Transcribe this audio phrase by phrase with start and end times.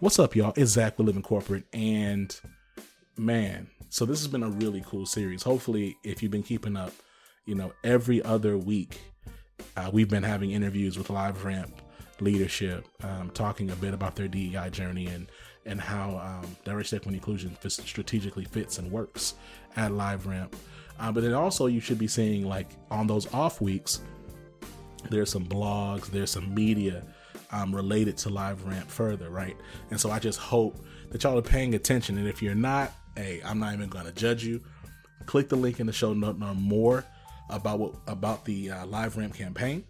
[0.00, 0.54] What's up, y'all?
[0.56, 2.34] It's Zach with Living Corporate, and
[3.18, 5.42] man, so this has been a really cool series.
[5.42, 6.94] Hopefully, if you've been keeping up,
[7.44, 8.98] you know, every other week,
[9.76, 11.70] uh, we've been having interviews with LiveRamp
[12.18, 15.26] leadership, um, talking a bit about their DEI journey and
[15.66, 19.34] and how um, diversity, equity, inclusion strategically fits and works
[19.76, 20.54] at LiveRamp.
[20.98, 24.00] Uh, but then also, you should be seeing like on those off weeks,
[25.10, 27.04] there's some blogs, there's some media
[27.52, 29.56] um, related to LiveRamp further, right?
[29.90, 32.18] And so I just hope that y'all are paying attention.
[32.18, 34.60] And if you're not, hey, I'm not even going to judge you.
[35.26, 37.04] Click the link in the show note know more
[37.50, 39.84] about what about the uh, LiveRamp campaign,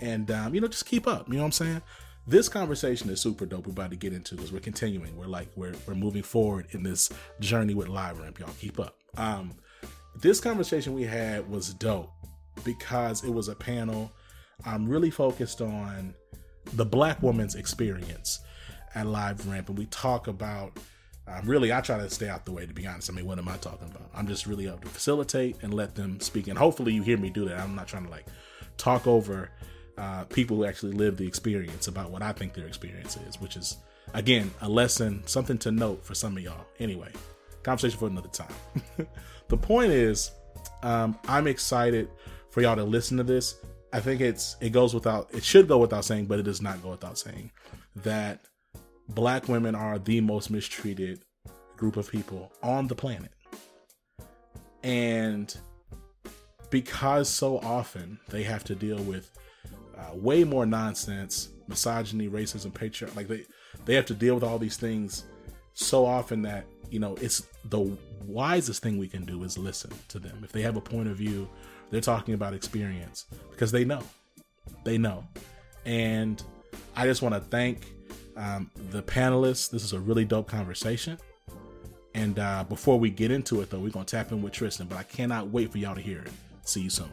[0.00, 1.28] and um, you know just keep up.
[1.28, 1.82] You know what I'm saying?
[2.26, 3.66] This conversation is super dope.
[3.66, 5.16] We're about to get into because we're continuing.
[5.16, 8.38] We're like we're we're moving forward in this journey with LiveRamp.
[8.38, 8.96] Y'all keep up.
[9.16, 9.52] Um,
[10.20, 12.10] this conversation we had was dope
[12.64, 14.10] because it was a panel.
[14.64, 16.14] I'm really focused on
[16.72, 18.40] the black woman's experience
[18.94, 20.78] at LiveRamp, and we talk about.
[21.26, 22.64] Um, really, I try to stay out the way.
[22.64, 24.08] To be honest, I mean, what am I talking about?
[24.14, 27.28] I'm just really up to facilitate and let them speak, and hopefully, you hear me
[27.28, 27.60] do that.
[27.60, 28.26] I'm not trying to like
[28.78, 29.50] talk over
[29.98, 33.56] uh, people who actually live the experience about what I think their experience is, which
[33.56, 33.76] is
[34.14, 36.66] again a lesson, something to note for some of y'all.
[36.78, 37.12] Anyway,
[37.62, 38.52] conversation for another time.
[39.48, 40.30] the point is,
[40.82, 42.08] um, I'm excited
[42.50, 43.56] for y'all to listen to this
[43.92, 46.82] I think it's it goes without it should go without saying, but it does not
[46.82, 47.50] go without saying
[47.96, 48.40] that
[49.08, 51.22] black women are the most mistreated
[51.76, 53.30] group of people on the planet.
[54.82, 55.56] And
[56.70, 59.30] because so often they have to deal with
[59.96, 63.44] uh, way more nonsense, misogyny, racism, patriarchy, like they
[63.84, 65.24] they have to deal with all these things
[65.72, 70.18] so often that you know it's the wisest thing we can do is listen to
[70.18, 70.42] them.
[70.44, 71.48] If they have a point of view
[71.90, 74.02] they're talking about experience because they know.
[74.84, 75.24] They know.
[75.84, 76.42] And
[76.96, 77.86] I just want to thank
[78.36, 79.70] um, the panelists.
[79.70, 81.18] This is a really dope conversation.
[82.14, 84.86] And uh, before we get into it, though, we're going to tap in with Tristan,
[84.86, 86.32] but I cannot wait for y'all to hear it.
[86.62, 87.10] See you soon.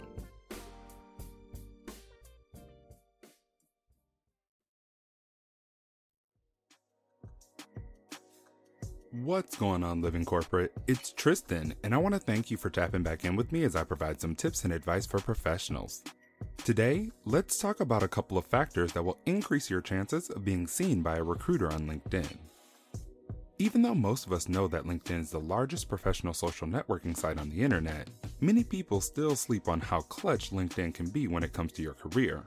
[9.23, 10.73] What's going on, Living Corporate?
[10.87, 13.73] It's Tristan, and I want to thank you for tapping back in with me as
[13.73, 16.03] I provide some tips and advice for professionals.
[16.65, 20.67] Today, let's talk about a couple of factors that will increase your chances of being
[20.67, 22.37] seen by a recruiter on LinkedIn.
[23.57, 27.39] Even though most of us know that LinkedIn is the largest professional social networking site
[27.39, 28.09] on the internet,
[28.41, 31.93] many people still sleep on how clutch LinkedIn can be when it comes to your
[31.93, 32.43] career.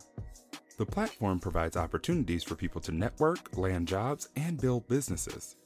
[0.77, 5.57] The platform provides opportunities for people to network, land jobs, and build businesses.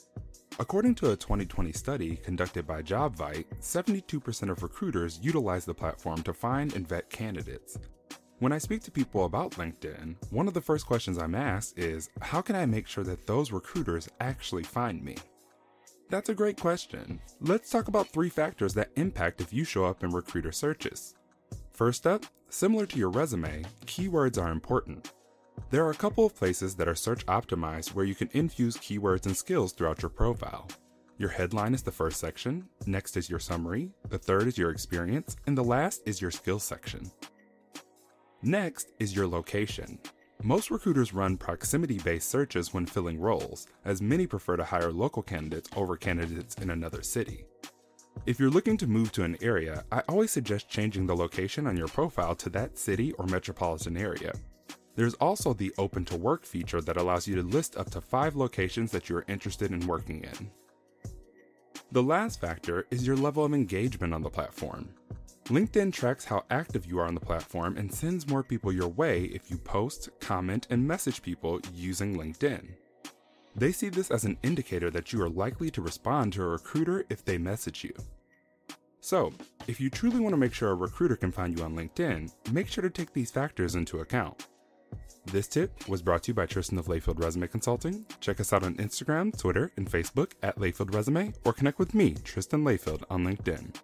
[0.61, 6.35] According to a 2020 study conducted by JobVite, 72% of recruiters utilize the platform to
[6.35, 7.79] find and vet candidates.
[8.39, 12.11] When I speak to people about LinkedIn, one of the first questions I'm asked is
[12.21, 15.17] how can I make sure that those recruiters actually find me?
[16.11, 17.19] That's a great question.
[17.41, 21.15] Let's talk about three factors that impact if you show up in recruiter searches.
[21.73, 25.13] First up, similar to your resume, keywords are important.
[25.71, 29.27] There are a couple of places that are search optimized where you can infuse keywords
[29.27, 30.69] and skills throughout your profile.
[31.19, 35.37] Your headline is the first section, next is your summary, the third is your experience,
[35.47, 37.11] and the last is your skills section.
[38.43, 39.99] Next is your location.
[40.43, 45.23] Most recruiters run proximity based searches when filling roles, as many prefer to hire local
[45.23, 47.45] candidates over candidates in another city.
[48.27, 51.77] If you're looking to move to an area, I always suggest changing the location on
[51.77, 54.33] your profile to that city or metropolitan area.
[54.95, 58.37] There's also the Open to Work feature that allows you to list up to five
[58.37, 60.51] locations that you are interested in working in.
[61.93, 64.89] The last factor is your level of engagement on the platform.
[65.47, 69.25] LinkedIn tracks how active you are on the platform and sends more people your way
[69.25, 72.69] if you post, comment, and message people using LinkedIn.
[73.57, 77.05] They see this as an indicator that you are likely to respond to a recruiter
[77.11, 77.93] if they message you.
[79.01, 79.33] So,
[79.67, 82.69] if you truly want to make sure a recruiter can find you on LinkedIn, make
[82.69, 84.47] sure to take these factors into account.
[85.27, 88.05] This tip was brought to you by Tristan of Layfield Resume Consulting.
[88.21, 92.15] Check us out on Instagram, Twitter, and Facebook at Layfield Resume, or connect with me,
[92.25, 93.75] Tristan Layfield, on LinkedIn.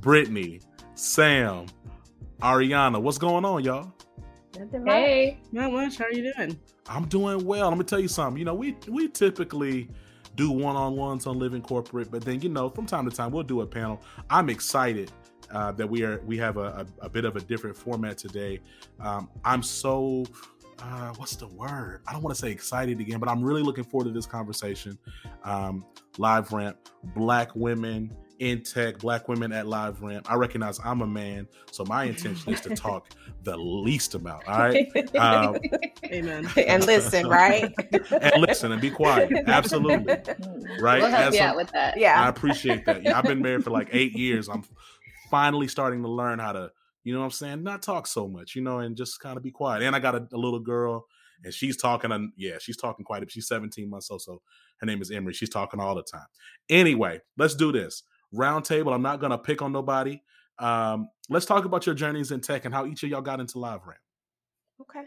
[0.00, 0.60] Brittany,
[0.94, 1.66] Sam,
[2.40, 3.92] Ariana, what's going on, y'all?
[4.86, 5.98] Hey, not much.
[5.98, 6.58] How are you doing?
[6.88, 7.68] I'm doing well.
[7.68, 8.38] Let me tell you something.
[8.38, 9.90] You know, we we typically
[10.36, 13.62] do one-on-ones on Living Corporate, but then you know, from time to time, we'll do
[13.62, 14.00] a panel.
[14.30, 15.10] I'm excited
[15.50, 18.60] uh, that we are we have a, a, a, bit of a different format today.
[19.00, 20.24] Um, I'm so
[20.80, 22.02] uh, what's the word?
[22.06, 24.98] I don't want to say excited again, but I'm really looking forward to this conversation.
[25.44, 25.84] Um,
[26.18, 26.76] LiveRamp,
[27.14, 30.26] black women in tech, black women at LiveRamp.
[30.28, 33.10] I recognize I'm a man, so my intention is to talk
[33.42, 34.46] the least amount.
[34.48, 34.86] All right.
[35.16, 35.56] Um,
[36.04, 36.48] Amen.
[36.56, 37.72] And listen, right?
[38.10, 39.32] and listen and be quiet.
[39.46, 40.14] Absolutely.
[40.78, 41.00] Right.
[41.00, 41.98] We'll help you out with that.
[41.98, 42.22] Yeah.
[42.22, 43.02] I appreciate that.
[43.02, 44.48] Yeah, I've been married for like eight years.
[44.48, 44.62] I'm
[45.30, 46.70] finally starting to learn how to,
[47.02, 49.42] you know what I'm saying, not talk so much, you know, and just kind of
[49.42, 49.82] be quiet.
[49.82, 51.06] And I got a, a little girl
[51.44, 54.40] and she's talking and yeah she's talking quite a bit she's 17 months old so
[54.78, 56.26] her name is emery she's talking all the time
[56.68, 58.02] anyway let's do this
[58.34, 58.94] roundtable.
[58.94, 60.20] I'm not gonna pick on nobody.
[60.58, 63.58] Um, let's talk about your journeys in tech and how each of y'all got into
[63.58, 64.00] LiveRamp.
[64.80, 65.04] Okay.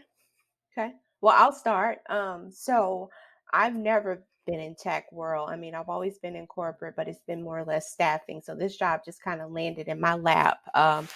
[0.72, 0.92] Okay.
[1.20, 1.98] Well, I'll start.
[2.08, 3.10] Um, so
[3.52, 5.50] I've never been in tech world.
[5.50, 8.40] I mean, I've always been in corporate, but it's been more or less staffing.
[8.42, 10.58] So this job just kind of landed in my lap.
[10.74, 11.08] Um,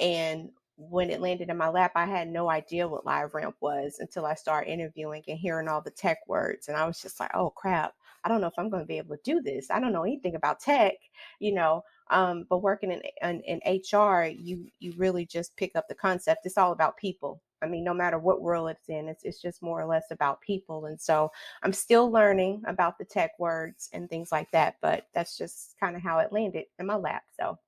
[0.00, 4.26] and when it landed in my lap, I had no idea what LiveRamp was until
[4.26, 6.68] I started interviewing and hearing all the tech words.
[6.68, 8.98] And I was just like, oh crap, I don't know if I'm going to be
[8.98, 9.70] able to do this.
[9.70, 10.94] I don't know anything about tech,
[11.38, 11.82] you know.
[12.10, 16.44] Um, but working in, in, in HR, you you really just pick up the concept.
[16.44, 17.40] It's all about people.
[17.62, 20.40] I mean, no matter what world it's in, it's it's just more or less about
[20.40, 20.86] people.
[20.86, 21.30] And so
[21.62, 24.76] I'm still learning about the tech words and things like that.
[24.82, 27.22] But that's just kind of how it landed in my lap.
[27.40, 27.58] So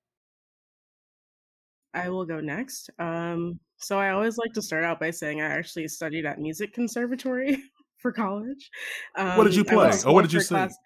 [1.94, 2.90] I will go next.
[2.98, 6.74] Um, so I always like to start out by saying I actually studied at music
[6.74, 7.62] conservatory.
[8.04, 8.70] for college.
[9.16, 9.90] Um, what did you um, play?
[10.06, 10.58] Or what did you sing?
[10.58, 10.76] Class,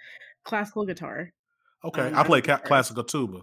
[0.44, 1.32] classical guitar.
[1.84, 3.42] Okay, um, I play ca- classical tuba.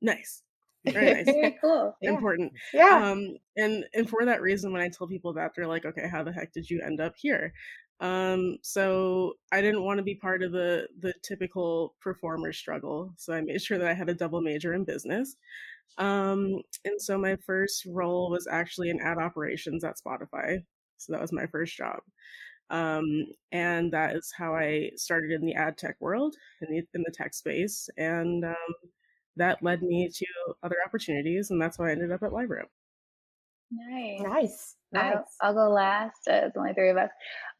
[0.00, 0.42] Nice.
[0.90, 1.54] Very nice.
[1.60, 1.94] Cool.
[2.00, 2.52] Important.
[2.72, 3.10] Yeah.
[3.12, 6.24] Um, and and for that reason, when I tell people that, they're like, "Okay, how
[6.24, 7.52] the heck did you end up here?"
[8.00, 13.34] Um, so I didn't want to be part of the the typical performer struggle, so
[13.34, 15.36] I made sure that I had a double major in business.
[15.98, 20.64] Um, and so my first role was actually in ad operations at Spotify.
[20.96, 22.00] So that was my first job.
[22.72, 27.04] Um, and that is how I started in the ad tech world, in the, in
[27.04, 27.88] the tech space.
[27.98, 28.74] And um,
[29.36, 30.26] that led me to
[30.62, 31.50] other opportunities.
[31.50, 32.68] And that's why I ended up at LiveRamp.
[33.70, 34.20] Nice.
[34.20, 34.76] Nice.
[34.92, 35.14] Nice.
[35.14, 36.28] I'll, I'll, go last.
[36.28, 37.10] Uh, it's only three of us.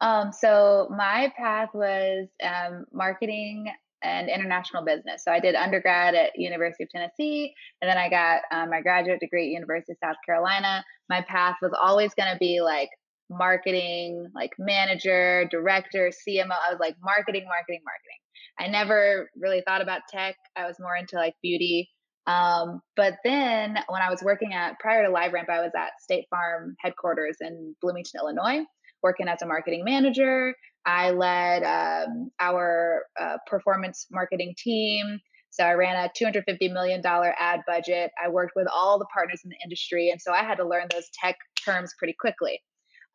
[0.01, 3.67] Um, so my path was um, marketing
[4.03, 5.25] and international business.
[5.25, 9.21] So I did undergrad at University of Tennessee, and then I got um, my graduate
[9.21, 10.85] degree at University of South Carolina.
[11.09, 12.91] My path was always going to be like
[13.37, 16.51] marketing, like manager, director, CMO.
[16.51, 18.19] I was like marketing, marketing, marketing.
[18.59, 20.37] I never really thought about tech.
[20.57, 21.91] I was more into like beauty.
[22.27, 26.27] Um, but then when I was working at prior to LiveRamp, I was at State
[26.31, 28.65] Farm headquarters in Bloomington, Illinois,
[29.03, 30.55] working as a marketing manager.
[30.87, 35.19] I led um, our uh, performance marketing team.
[35.51, 38.11] So I ran a $250 million ad budget.
[38.23, 40.09] I worked with all the partners in the industry.
[40.11, 42.61] And so I had to learn those tech terms pretty quickly.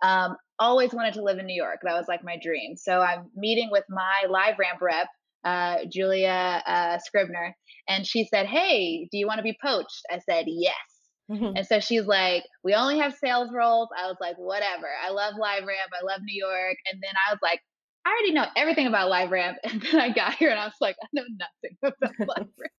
[0.01, 1.79] Um, always wanted to live in New York.
[1.83, 2.75] That was like my dream.
[2.75, 5.07] So I'm meeting with my LiveRamp rep,
[5.43, 7.55] uh, Julia uh, Scribner,
[7.87, 10.01] and she said, Hey, do you want to be poached?
[10.11, 10.75] I said, Yes.
[11.31, 11.57] Mm-hmm.
[11.57, 13.89] And so she's like, We only have sales roles.
[13.97, 14.87] I was like, Whatever.
[15.05, 15.91] I love LiveRamp.
[15.99, 16.77] I love New York.
[16.91, 17.61] And then I was like,
[18.05, 19.55] I already know everything about LiveRamp.
[19.63, 22.71] And then I got here and I was like, I know nothing about live ramp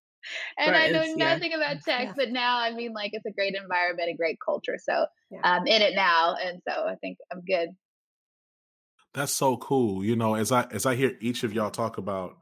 [0.58, 1.56] and right, I know nothing yeah.
[1.56, 2.12] about tech, yeah.
[2.16, 4.78] but now I mean, like, it's a great environment, a great culture.
[4.82, 5.40] So yeah.
[5.42, 7.70] I'm in it now, and so I think I'm good.
[9.14, 10.04] That's so cool.
[10.04, 12.36] You know, as I as I hear each of y'all talk about,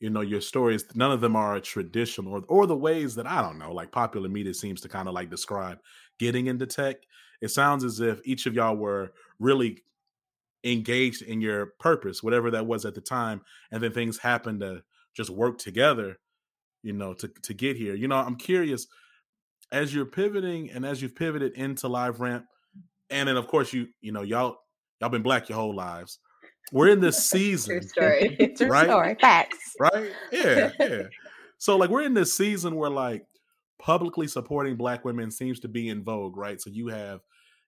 [0.00, 3.42] you know, your stories, none of them are traditional or or the ways that I
[3.42, 5.78] don't know, like popular media seems to kind of like describe
[6.18, 6.96] getting into tech.
[7.40, 9.82] It sounds as if each of y'all were really
[10.64, 14.82] engaged in your purpose, whatever that was at the time, and then things happened to
[15.14, 16.18] just work together
[16.82, 17.94] you know, to to get here.
[17.94, 18.86] You know, I'm curious
[19.70, 22.44] as you're pivoting and as you've pivoted into LiveRamp,
[23.10, 24.58] and then of course you you know y'all
[25.00, 26.18] y'all been black your whole lives.
[26.72, 28.52] We're in this season, True story.
[28.56, 28.86] True right?
[28.86, 29.16] Story.
[29.20, 30.12] Facts, right?
[30.32, 31.02] Yeah, yeah.
[31.58, 33.24] So like we're in this season where like
[33.80, 36.60] publicly supporting black women seems to be in vogue, right?
[36.60, 37.20] So you have,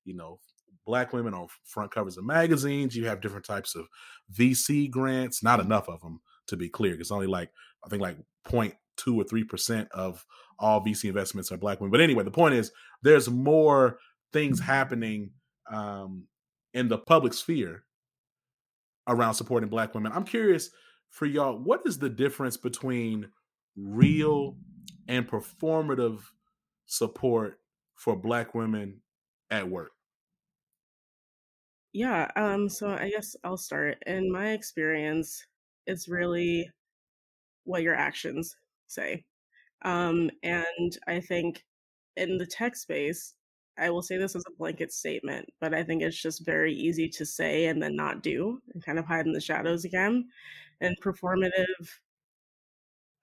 [0.05, 0.40] you know,
[0.87, 2.97] black women on front covers of magazines.
[2.97, 3.87] You have different types of
[4.33, 5.43] VC grants.
[5.43, 6.95] Not enough of them, to be clear.
[6.95, 7.50] It's only like
[7.85, 8.17] I think like
[9.04, 10.25] 0.2 or three percent of
[10.59, 11.90] all VC investments are black women.
[11.90, 13.99] But anyway, the point is there's more
[14.33, 15.30] things happening
[15.71, 16.26] um,
[16.75, 17.85] in the public sphere
[19.09, 20.12] around supporting black women.
[20.12, 20.71] I'm curious
[21.09, 23.28] for y'all, what is the difference between
[23.76, 24.57] real
[25.09, 26.21] and performative
[26.87, 27.59] support
[27.97, 29.00] for black women
[29.50, 29.92] at work?
[31.92, 33.99] Yeah, um, so I guess I'll start.
[34.07, 35.45] In my experience,
[35.87, 36.71] it's really
[37.64, 38.54] what your actions
[38.90, 39.25] say.
[39.82, 41.64] Um, and I think
[42.16, 43.35] in the tech space,
[43.78, 47.09] I will say this as a blanket statement, but I think it's just very easy
[47.11, 50.28] to say and then not do and kind of hide in the shadows again.
[50.80, 51.99] And performative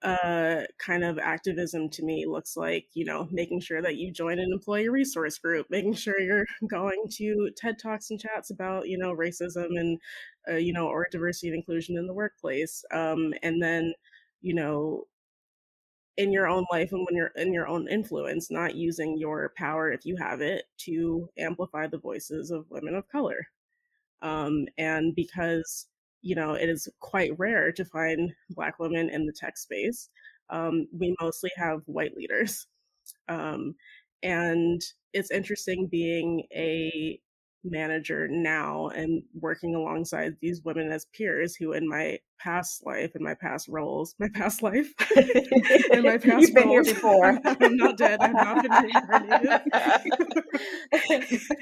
[0.02, 4.38] uh, kind of activism to me looks like, you know, making sure that you join
[4.38, 8.96] an employee resource group, making sure you're going to TED Talks and chats about, you
[8.96, 9.98] know, racism and,
[10.48, 12.84] uh, you know, or diversity and inclusion in the workplace.
[12.92, 13.92] Um, and then,
[14.40, 15.04] you know,
[16.18, 19.90] in your own life and when you're in your own influence, not using your power,
[19.92, 23.46] if you have it, to amplify the voices of women of color.
[24.20, 25.86] Um, and because,
[26.20, 30.10] you know, it is quite rare to find Black women in the tech space,
[30.50, 32.66] um, we mostly have white leaders.
[33.28, 33.76] Um,
[34.22, 34.82] and
[35.12, 37.20] it's interesting being a
[37.64, 43.22] manager now and working alongside these women as peers who in my past life in
[43.22, 44.92] my past roles my past life
[45.90, 47.40] in my past You've been roles, here before.
[47.44, 48.20] I'm not dead.
[48.20, 49.60] I've not been reincarnated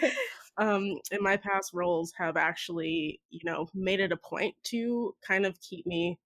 [0.58, 5.46] um in my past roles have actually you know made it a point to kind
[5.46, 6.18] of keep me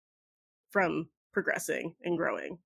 [0.72, 2.58] from progressing and growing.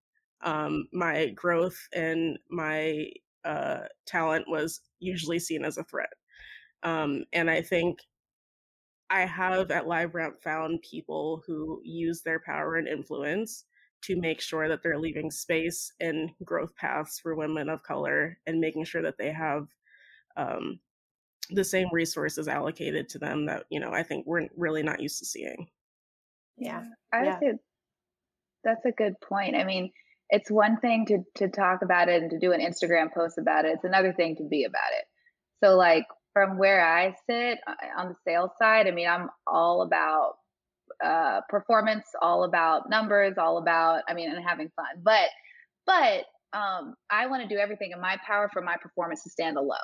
[0.42, 3.08] Um my growth and my
[3.44, 6.14] uh talent was usually seen as a threat
[6.84, 8.00] um, and I think
[9.10, 13.66] I have at LiveRamp found people who use their power and influence
[14.04, 18.60] to make sure that they're leaving space and growth paths for women of color and
[18.60, 19.68] making sure that they have
[20.36, 20.80] um,
[21.52, 25.20] the same resources allocated to them that you know I think we're really not used
[25.20, 25.68] to seeing.
[26.58, 27.30] Yeah, I yeah.
[27.30, 27.60] would say
[28.64, 29.56] that's a good point.
[29.56, 29.92] I mean,
[30.30, 33.66] it's one thing to to talk about it and to do an Instagram post about
[33.66, 33.74] it.
[33.76, 35.06] It's another thing to be about it.
[35.64, 39.84] So like from where I sit uh, on the sales side, I mean, I'm all
[39.84, 40.34] about
[41.04, 45.02] uh, performance, all about numbers, all about, I mean, and having fun.
[45.04, 45.30] But,
[45.86, 46.26] but
[46.58, 49.80] um, I want to do everything in my power for my performance to stand alone.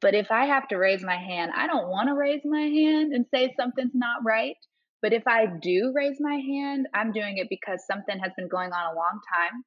[0.00, 3.12] But if I have to raise my hand, I don't want to raise my hand
[3.12, 4.56] and say something's not right.
[5.02, 8.72] But if I do raise my hand, I'm doing it because something has been going
[8.72, 9.64] on a long time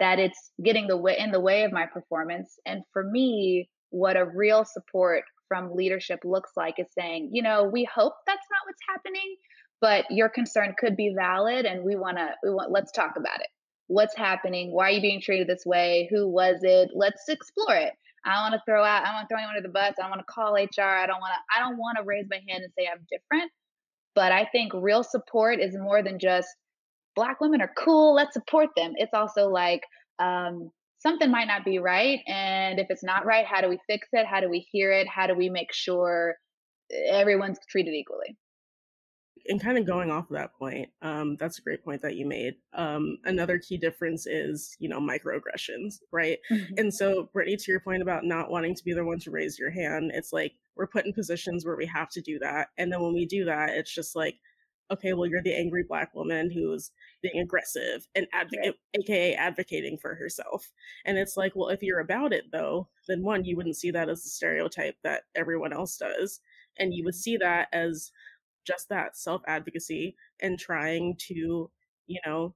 [0.00, 2.54] that it's getting the way in the way of my performance.
[2.64, 7.64] And for me, what a real support from leadership looks like is saying, you know,
[7.64, 9.36] we hope that's not what's happening,
[9.80, 13.40] but your concern could be valid and we want to we want let's talk about
[13.40, 13.48] it.
[13.86, 14.72] What's happening?
[14.72, 16.08] Why are you being treated this way?
[16.10, 16.90] Who was it?
[16.94, 17.94] Let's explore it.
[18.24, 19.94] I want to throw out, I want to throw anyone under the bus.
[19.98, 20.82] I don't want to call HR.
[20.82, 23.50] I don't want to, I don't want to raise my hand and say I'm different.
[24.14, 26.48] But I think real support is more than just
[27.14, 28.14] black women are cool.
[28.14, 28.92] Let's support them.
[28.96, 29.82] It's also like,
[30.18, 32.20] um, something might not be right.
[32.26, 34.26] And if it's not right, how do we fix it?
[34.26, 35.06] How do we hear it?
[35.08, 36.36] How do we make sure
[37.08, 38.36] everyone's treated equally?
[39.50, 42.26] And kind of going off of that point, um, that's a great point that you
[42.26, 42.56] made.
[42.74, 46.38] Um, another key difference is, you know, microaggressions, right?
[46.50, 46.74] Mm-hmm.
[46.76, 49.58] And so, Brittany, to your point about not wanting to be the one to raise
[49.58, 52.68] your hand, it's like we're put in positions where we have to do that.
[52.76, 54.34] And then when we do that, it's just like,
[54.90, 56.90] okay, well, you're the angry black woman who's
[57.22, 60.70] being aggressive and advocate, aka advocating for herself.
[61.04, 64.08] And it's like, well, if you're about it though, then one, you wouldn't see that
[64.08, 66.40] as a stereotype that everyone else does.
[66.78, 68.12] And you would see that as
[68.66, 71.70] just that self advocacy and trying to,
[72.06, 72.54] you know,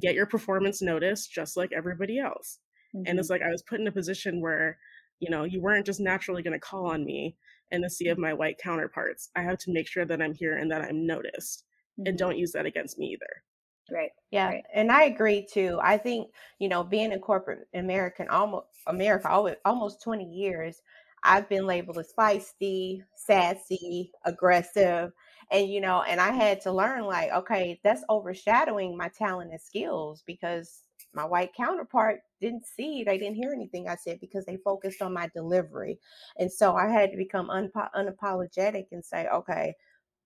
[0.00, 2.58] get your performance noticed just like everybody else.
[2.94, 3.04] Mm-hmm.
[3.06, 4.78] And it's like I was put in a position where,
[5.18, 7.36] you know, you weren't just naturally going to call on me
[7.72, 9.30] in the sea of my white counterparts.
[9.34, 11.64] I have to make sure that I'm here and that I'm noticed
[11.98, 12.08] mm-hmm.
[12.08, 13.42] and don't use that against me either.
[13.90, 14.10] Right.
[14.30, 14.46] Yeah.
[14.46, 14.64] Right.
[14.74, 15.78] And I agree too.
[15.82, 19.28] I think, you know, being in corporate American almost America
[19.64, 20.80] almost 20 years,
[21.24, 25.12] I've been labeled as feisty, sassy, aggressive.
[25.50, 29.60] And you know, and I had to learn like, okay, that's overshadowing my talent and
[29.60, 30.84] skills because
[31.14, 35.12] my white counterpart didn't see, they didn't hear anything I said because they focused on
[35.12, 35.98] my delivery.
[36.38, 39.74] And so I had to become unpo- unapologetic and say, okay,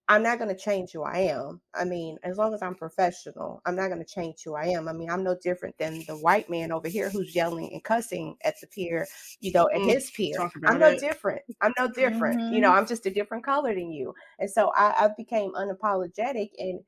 [0.08, 1.60] I'm not going to change who I am.
[1.74, 4.86] I mean, as long as I'm professional, I'm not going to change who I am.
[4.86, 8.36] I mean, I'm no different than the white man over here who's yelling and cussing
[8.44, 9.08] at the peer,
[9.40, 10.48] you know, at mm, his peer.
[10.64, 11.00] I'm no it.
[11.00, 11.42] different.
[11.60, 12.40] I'm no different.
[12.40, 12.54] Mm-hmm.
[12.54, 14.14] You know, I'm just a different color than you.
[14.38, 16.80] And so I, I became unapologetic and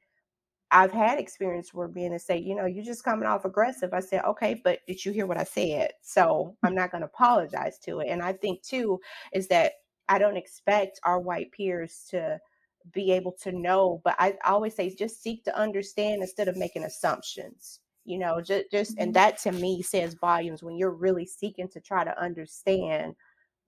[0.71, 3.95] I've had experience where being to say, you know, you're just coming off aggressive.
[3.95, 5.93] I said, okay, but did you hear what I said?
[6.03, 8.09] So I'm not going to apologize to it.
[8.09, 9.01] And I think too
[9.33, 9.73] is that
[10.09, 12.39] I don't expect our white peers to
[12.93, 16.85] be able to know, but I, always say just seek to understand instead of making
[16.85, 17.81] assumptions.
[18.05, 19.13] You know, just just and mm-hmm.
[19.13, 23.15] that to me says volumes when you're really seeking to try to understand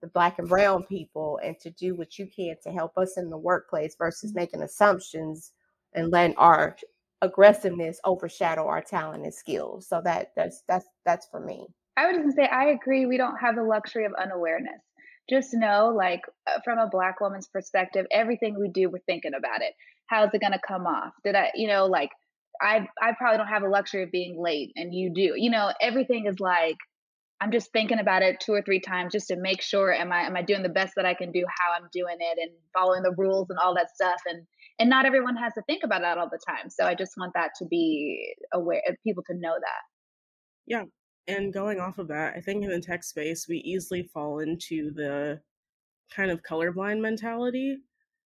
[0.01, 3.29] the black and brown people and to do what you can to help us in
[3.29, 4.39] the workplace versus mm-hmm.
[4.39, 5.51] making assumptions
[5.93, 6.75] and letting our
[7.21, 9.87] aggressiveness overshadow our talent and skills.
[9.87, 11.67] So that that's that's that's for me.
[11.97, 13.05] I would just say I agree.
[13.05, 14.81] We don't have the luxury of unawareness.
[15.29, 19.61] Just know, like uh, from a black woman's perspective, everything we do, we're thinking about
[19.61, 19.73] it.
[20.07, 21.13] How's it gonna come off?
[21.23, 22.09] Did I, you know, like
[22.61, 25.33] I I probably don't have the luxury of being late, and you do.
[25.35, 26.77] You know, everything is like
[27.41, 30.21] I'm just thinking about it two or three times just to make sure am I
[30.21, 33.03] am I doing the best that I can do, how I'm doing it, and following
[33.03, 34.21] the rules and all that stuff.
[34.27, 34.45] And
[34.81, 37.31] and not everyone has to think about that all the time so i just want
[37.35, 39.83] that to be aware of people to know that
[40.65, 40.83] yeah
[41.27, 44.91] and going off of that i think in the tech space we easily fall into
[44.93, 45.39] the
[46.13, 47.77] kind of colorblind mentality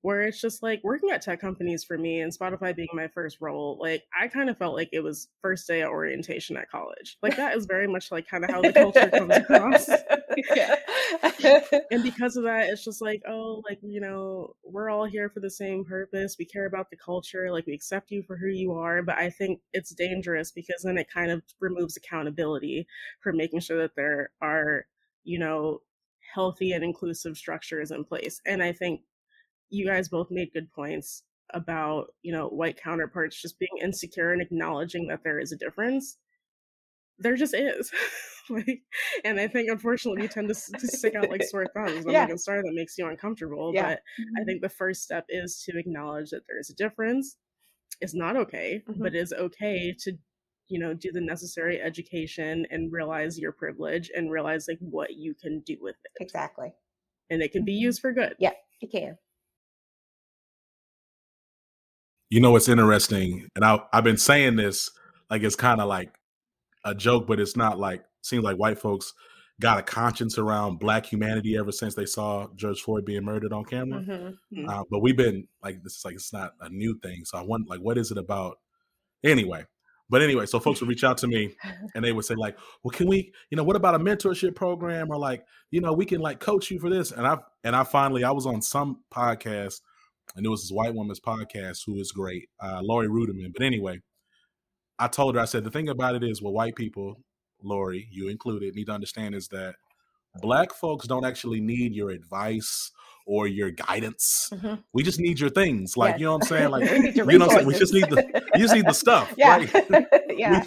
[0.02, 3.38] where it's just like working at tech companies for me and Spotify being my first
[3.40, 7.18] role, like I kind of felt like it was first day of orientation at college.
[7.22, 9.88] Like that is very much like kind of how the culture comes across.
[11.90, 15.40] and because of that, it's just like, oh, like, you know, we're all here for
[15.40, 16.36] the same purpose.
[16.38, 19.02] We care about the culture, like we accept you for who you are.
[19.02, 22.86] But I think it's dangerous because then it kind of removes accountability
[23.20, 24.86] for making sure that there are,
[25.24, 25.80] you know,
[26.34, 28.40] healthy and inclusive structures in place.
[28.46, 29.00] And I think
[29.70, 31.22] you guys both made good points
[31.54, 36.16] about you know white counterparts just being insecure and acknowledging that there is a difference
[37.18, 37.90] there just is
[38.50, 38.82] like
[39.24, 42.22] and i think unfortunately we tend to, to stick out like sore thumbs i'm yeah.
[42.22, 43.82] like i'm sorry that makes you uncomfortable yeah.
[43.82, 44.40] but mm-hmm.
[44.40, 47.36] i think the first step is to acknowledge that there's a difference
[48.00, 49.02] it's not okay mm-hmm.
[49.02, 50.12] but it is okay to
[50.68, 55.34] you know do the necessary education and realize your privilege and realize like what you
[55.34, 56.72] can do with it exactly
[57.28, 57.84] and it can be mm-hmm.
[57.86, 59.16] used for good yeah it can
[62.30, 64.90] you know, it's interesting, and I, I've been saying this
[65.28, 66.12] like it's kind of like
[66.84, 69.12] a joke, but it's not like seems like white folks
[69.60, 73.64] got a conscience around black humanity ever since they saw George Floyd being murdered on
[73.64, 74.00] camera.
[74.00, 74.12] Mm-hmm.
[74.58, 74.68] mm-hmm.
[74.68, 77.24] Uh, but we've been like this is like it's not a new thing.
[77.24, 78.58] So I want like what is it about?
[79.22, 79.66] Anyway,
[80.08, 81.54] but anyway, so folks would reach out to me
[81.94, 85.10] and they would say like, "Well, can we, you know, what about a mentorship program
[85.10, 87.84] or like, you know, we can like coach you for this?" And I and I
[87.84, 89.80] finally I was on some podcast
[90.36, 93.52] and it was this white woman's podcast who is great, uh, Laurie Ruettimann.
[93.52, 94.00] But anyway,
[94.98, 97.22] I told her, I said, the thing about it is, what white people,
[97.62, 99.74] Laurie, you included, need to understand is that
[100.40, 102.92] black folks don't actually need your advice
[103.26, 104.50] or your guidance.
[104.52, 104.74] Mm-hmm.
[104.92, 105.96] We just need your things.
[105.96, 106.20] Like, yes.
[106.20, 106.70] you know what I'm saying?
[106.70, 107.66] Like, you know what I'm saying?
[107.66, 109.32] We just need the, you just need the stuff.
[109.36, 109.56] Yeah.
[109.56, 110.06] Right?
[110.36, 110.64] yeah.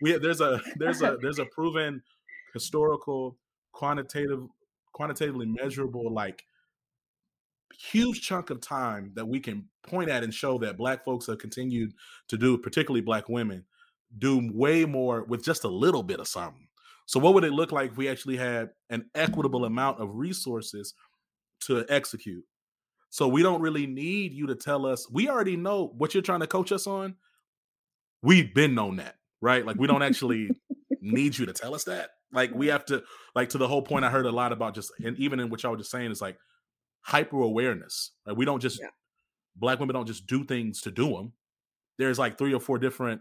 [0.00, 2.02] We, we, there's a, there's a, there's a proven
[2.52, 3.36] historical,
[3.72, 4.46] quantitative,
[4.92, 6.44] quantitatively measurable, like
[7.78, 11.38] huge chunk of time that we can point at and show that black folks have
[11.38, 11.92] continued
[12.28, 13.64] to do, particularly black women,
[14.18, 16.68] do way more with just a little bit of something.
[17.06, 20.94] So, what would it look like if we actually had an equitable amount of resources
[21.60, 22.44] to execute?
[23.10, 26.40] So, we don't really need you to tell us, we already know what you're trying
[26.40, 27.16] to coach us on.
[28.22, 29.66] We've been known that, right?
[29.66, 30.50] Like, we don't actually
[31.00, 32.10] need you to tell us that.
[32.32, 34.90] Like, we have to, like, to the whole point I heard a lot about just,
[35.04, 36.38] and even in what y'all were just saying, is like,
[37.04, 38.12] hyper awareness.
[38.26, 38.36] Right?
[38.36, 38.88] We don't just yeah.
[39.56, 41.32] black women don't just do things to do them.
[41.98, 43.20] There's like three or four different,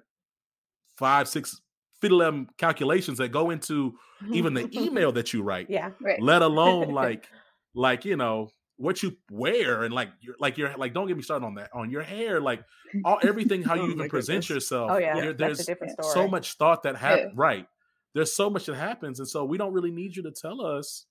[0.98, 1.62] five, six,
[2.02, 3.94] fiddle calculations that go into
[4.32, 5.70] even the email that you write.
[5.70, 6.22] Yeah, right.
[6.22, 7.28] Let alone like,
[7.76, 11.22] like you know what you wear and like you're like you're like don't get me
[11.22, 12.64] started on that on your hair like
[13.06, 14.50] all everything how you oh even present goodness.
[14.50, 15.70] yourself oh yeah there, there's
[16.12, 17.42] so much thought that happens yeah.
[17.42, 17.68] right
[18.16, 21.06] there's so much that happens and so we don't really need you to tell us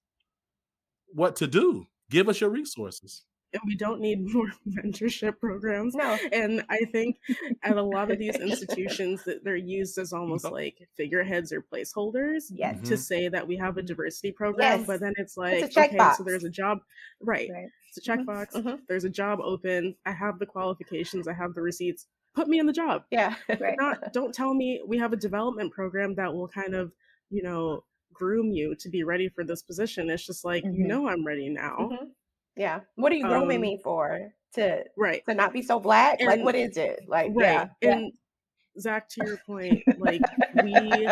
[1.15, 3.23] what to do Give us your resources.
[3.55, 5.95] And we don't need more mentorship programs.
[5.95, 6.19] No.
[6.31, 7.17] And I think
[7.63, 12.45] at a lot of these institutions that they're used as almost like figureheads or placeholders
[12.51, 12.77] yes.
[12.81, 12.97] to mm-hmm.
[12.97, 14.87] say that we have a diversity program, yes.
[14.87, 16.19] but then it's like, it's okay, box.
[16.19, 16.81] so there's a job,
[17.21, 17.49] right?
[17.53, 17.69] right.
[17.89, 18.29] It's a mm-hmm.
[18.29, 18.53] checkbox.
[18.53, 18.77] Mm-hmm.
[18.89, 19.97] There's a job open.
[20.05, 21.27] I have the qualifications.
[21.27, 22.07] I have the receipts.
[22.35, 23.05] Put me in the job.
[23.11, 23.35] Yeah.
[23.49, 23.77] Right.
[23.79, 26.93] Not, don't tell me we have a development program that will kind of,
[27.31, 27.85] you know,
[28.23, 30.09] groom you to be ready for this position.
[30.09, 30.81] It's just like, mm-hmm.
[30.81, 31.77] you know, I'm ready now.
[31.81, 32.05] Mm-hmm.
[32.57, 32.81] Yeah.
[32.95, 34.33] What are you grooming um, me for?
[34.55, 36.21] To right to not be so black?
[36.21, 37.05] And, like what is it?
[37.09, 37.69] Like right.
[37.81, 37.91] yeah.
[37.91, 38.13] And
[38.79, 40.21] Zach, to your point, like
[40.63, 40.75] we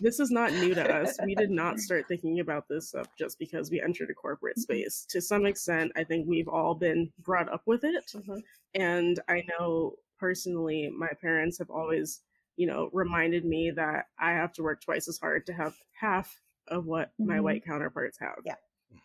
[0.00, 1.16] this is not new to us.
[1.24, 4.62] We did not start thinking about this stuff just because we entered a corporate mm-hmm.
[4.62, 5.06] space.
[5.08, 8.12] To some extent, I think we've all been brought up with it.
[8.14, 8.38] Mm-hmm.
[8.74, 12.20] And I know personally, my parents have always,
[12.56, 16.40] you know, reminded me that I have to work twice as hard to have half
[16.68, 17.30] of what mm-hmm.
[17.30, 18.36] my white counterparts have.
[18.44, 18.54] Yeah.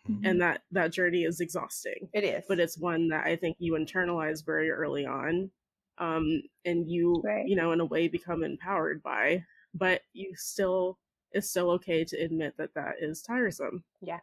[0.08, 0.24] Mm-hmm.
[0.24, 2.08] And that that journey is exhausting.
[2.12, 2.44] It is.
[2.48, 5.50] But it's one that I think you internalize very early on.
[5.98, 7.46] Um, and you, right.
[7.46, 10.98] you know, in a way become empowered by but you still
[11.32, 13.84] it's still okay to admit that that is tiresome.
[14.00, 14.18] Yeah,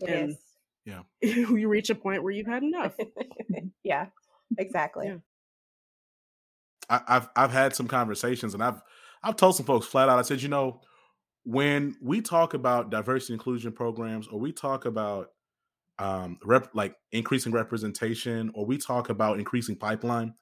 [0.00, 0.36] it and is.
[0.84, 2.94] Yeah, you reach a point where you've had enough.
[3.84, 4.06] yeah,
[4.56, 5.06] exactly.
[5.06, 5.16] Yeah.
[6.88, 8.80] I, I've I've had some conversations, and I've
[9.22, 10.18] I've told some folks flat out.
[10.18, 10.80] I said, you know,
[11.44, 15.30] when we talk about diversity inclusion programs, or we talk about
[15.98, 20.34] um, rep, like increasing representation, or we talk about increasing pipeline,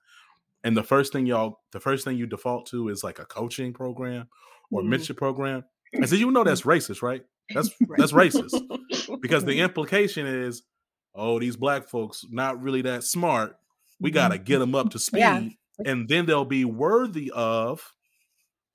[0.64, 3.72] and the first thing y'all, the first thing you default to is like a coaching
[3.72, 4.28] program
[4.70, 4.94] or mm-hmm.
[4.94, 5.64] mentorship program.
[6.00, 7.22] I said, you know that's racist, right?
[7.54, 8.60] That's that's racist
[9.20, 10.62] because the implication is,
[11.14, 13.56] oh, these black folks not really that smart.
[14.00, 15.48] We got to get them up to speed, yeah.
[15.84, 17.92] And then they'll be worthy of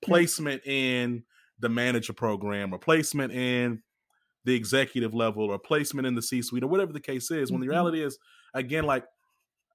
[0.02, 1.24] placement in
[1.58, 3.82] the manager program or placement in
[4.44, 7.50] the executive level or placement in the C suite or whatever the case is.
[7.50, 7.70] When the mm-hmm.
[7.70, 8.18] reality is,
[8.54, 9.04] again, like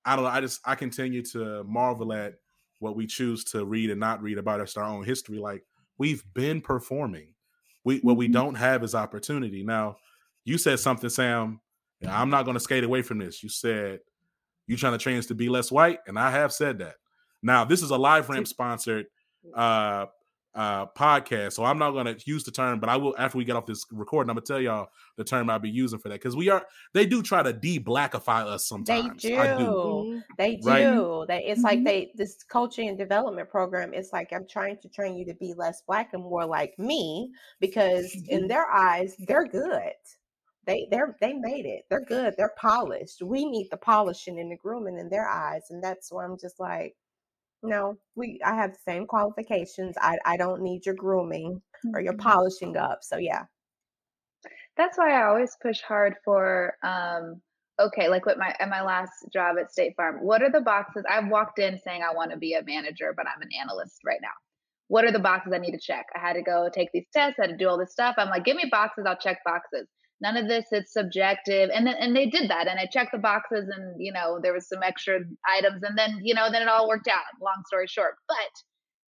[0.05, 0.31] I don't know.
[0.31, 2.35] I just I continue to marvel at
[2.79, 5.39] what we choose to read and not read about us our own history.
[5.39, 5.63] Like
[5.97, 7.33] we've been performing.
[7.83, 8.33] We what we mm-hmm.
[8.33, 9.63] don't have is opportunity.
[9.63, 9.97] Now,
[10.45, 11.61] you said something, Sam.
[12.07, 13.41] I'm not going to skate away from this.
[13.41, 14.01] You said
[14.67, 16.95] you trying to change to be less white, and I have said that.
[17.43, 19.05] Now, this is a LiveRamp sponsored
[19.53, 20.07] uh,
[20.57, 21.53] uh, podcast.
[21.53, 23.67] So I'm not going to use the term, but I will after we get off
[23.67, 24.31] this recording.
[24.31, 26.65] I'm going to tell y'all the term I'll be using for that because we are
[26.95, 29.21] they do try to de-blackify us sometimes.
[29.21, 29.57] They do.
[29.59, 30.23] do.
[30.37, 30.67] They do.
[30.67, 31.27] Right?
[31.27, 31.85] They, it's like mm-hmm.
[31.85, 33.93] they this coaching and development program.
[33.93, 37.31] It's like I'm trying to train you to be less black and more like me
[37.59, 38.47] because in mm-hmm.
[38.47, 39.93] their eyes they're good.
[40.65, 41.83] They they're they made it.
[41.89, 42.33] They're good.
[42.35, 43.21] They're polished.
[43.21, 46.59] We need the polishing and the grooming in their eyes, and that's why I'm just
[46.59, 46.95] like
[47.63, 49.95] no, we I have the same qualifications.
[49.99, 51.61] I I don't need your grooming
[51.93, 52.21] or your mm-hmm.
[52.21, 52.99] polishing up.
[53.01, 53.45] So yeah.
[54.75, 57.41] That's why I always push hard for um
[57.79, 61.03] okay, like with my at my last job at State Farm, what are the boxes?
[61.09, 64.19] I've walked in saying I want to be a manager, but I'm an analyst right
[64.21, 64.29] now.
[64.89, 66.05] What are the boxes I need to check?
[66.15, 68.15] I had to go take these tests, I had to do all this stuff.
[68.17, 69.87] I'm like, give me boxes, I'll check boxes
[70.21, 73.17] none of this it's subjective and then and they did that and i checked the
[73.17, 75.19] boxes and you know there was some extra
[75.57, 78.35] items and then you know then it all worked out long story short but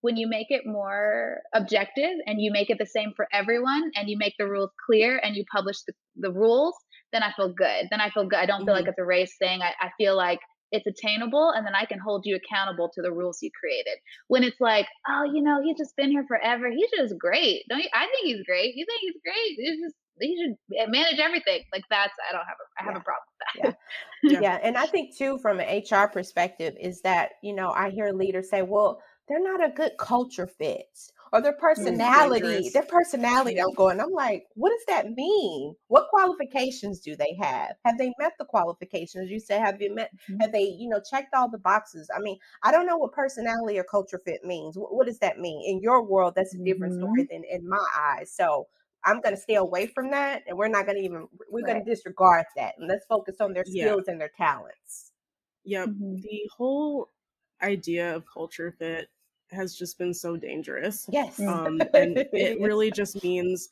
[0.02, 4.10] when you make it more objective and you make it the same for everyone and
[4.10, 6.76] you make the rules clear and you publish the, the rules
[7.12, 8.67] then i feel good then i feel good i don't mm-hmm.
[8.67, 8.89] feel like mm-hmm.
[8.89, 10.39] it's a race thing I, I feel like
[10.72, 13.98] it's attainable and then I can hold you accountable to the rules you created.
[14.28, 16.69] When it's like, oh, you know, he's just been here forever.
[16.69, 17.63] He's just great.
[17.69, 17.89] Don't you?
[17.93, 18.76] I think he's great.
[18.76, 19.58] You think he's great.
[19.58, 21.63] He's just he should manage everything.
[21.71, 22.99] Like that's I don't have a I have yeah.
[22.99, 23.77] a problem with that.
[24.23, 24.39] Yeah.
[24.39, 24.39] yeah.
[24.41, 24.60] yeah.
[24.63, 28.49] And I think too from an HR perspective is that, you know, I hear leaders
[28.49, 30.88] say, well, they're not a good culture fit
[31.32, 33.89] or their personality, their personality don't go.
[33.89, 35.75] And I'm like, what does that mean?
[35.88, 37.75] What qualifications do they have?
[37.86, 39.29] Have they met the qualifications?
[39.29, 40.41] You say, have you met, mm-hmm.
[40.41, 42.10] have they, you know, checked all the boxes?
[42.15, 44.77] I mean, I don't know what personality or culture fit means.
[44.77, 45.62] What, what does that mean?
[45.65, 47.03] In your world, that's a different mm-hmm.
[47.03, 48.32] story than in my eyes.
[48.36, 48.67] So
[49.06, 51.74] I'm going to stay away from that, and we're not going to even we're right.
[51.74, 54.12] going to disregard that, and let's focus on their skills yeah.
[54.12, 55.12] and their talents.
[55.64, 56.16] Yeah, mm-hmm.
[56.16, 57.10] the whole
[57.62, 59.10] idea of culture fit
[59.52, 61.08] has just been so dangerous.
[61.12, 63.70] Yes, um, and it really just means,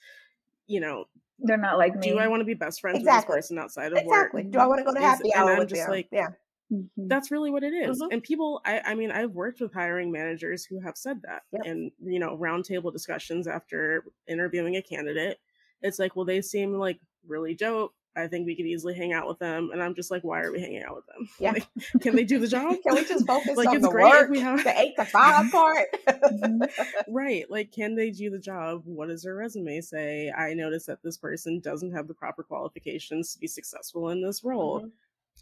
[0.68, 1.06] you know,
[1.40, 2.10] they're not like me.
[2.10, 3.34] Do I want to be best friends exactly.
[3.34, 4.10] with this person outside of exactly.
[4.10, 4.26] work?
[4.26, 4.52] Exactly.
[4.52, 5.92] Do I want to go to happy Is, hour and I'm just them?
[5.92, 6.30] like, yeah.
[6.72, 7.08] Mm-hmm.
[7.08, 8.02] That's really what it is.
[8.02, 8.14] Mm-hmm.
[8.14, 11.44] And people, I, I mean, I've worked with hiring managers who have said that.
[11.52, 11.62] Yep.
[11.66, 15.40] And, you know, roundtable discussions after interviewing a candidate,
[15.82, 17.94] it's like, well, they seem like really dope.
[18.16, 19.70] I think we could easily hang out with them.
[19.72, 21.30] And I'm just like, why are we hanging out with them?
[21.40, 21.52] Yeah.
[21.52, 21.68] Like,
[22.02, 22.76] can they do the job?
[22.82, 24.64] can we just focus like, on it's the great work, we have...
[24.64, 25.86] the eight to five part?
[26.08, 27.14] Mm-hmm.
[27.14, 27.50] right.
[27.50, 28.82] Like, can they do the job?
[28.86, 30.32] What does their resume say?
[30.36, 34.44] I noticed that this person doesn't have the proper qualifications to be successful in this
[34.44, 34.80] role.
[34.80, 34.88] Mm-hmm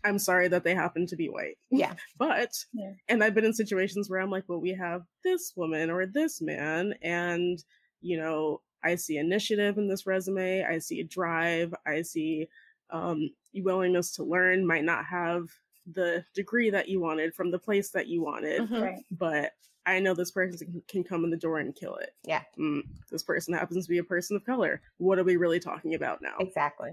[0.06, 1.58] I'm sorry that they happen to be white.
[1.72, 1.94] Yeah.
[2.18, 2.92] but, yeah.
[3.10, 6.42] and I've been in situations where I'm like, well, we have this woman or this
[6.42, 7.62] man, and,
[8.02, 12.48] you know, I see initiative in this resume, I see drive, I see
[12.92, 15.48] um, willingness to learn, might not have
[15.92, 18.98] the degree that you wanted from the place that you wanted, mm-hmm.
[19.12, 19.52] but
[19.86, 22.12] I know this person can come in the door and kill it.
[22.24, 22.42] Yeah.
[22.60, 24.82] Mm, this person happens to be a person of color.
[24.98, 26.36] What are we really talking about now?
[26.40, 26.92] Exactly.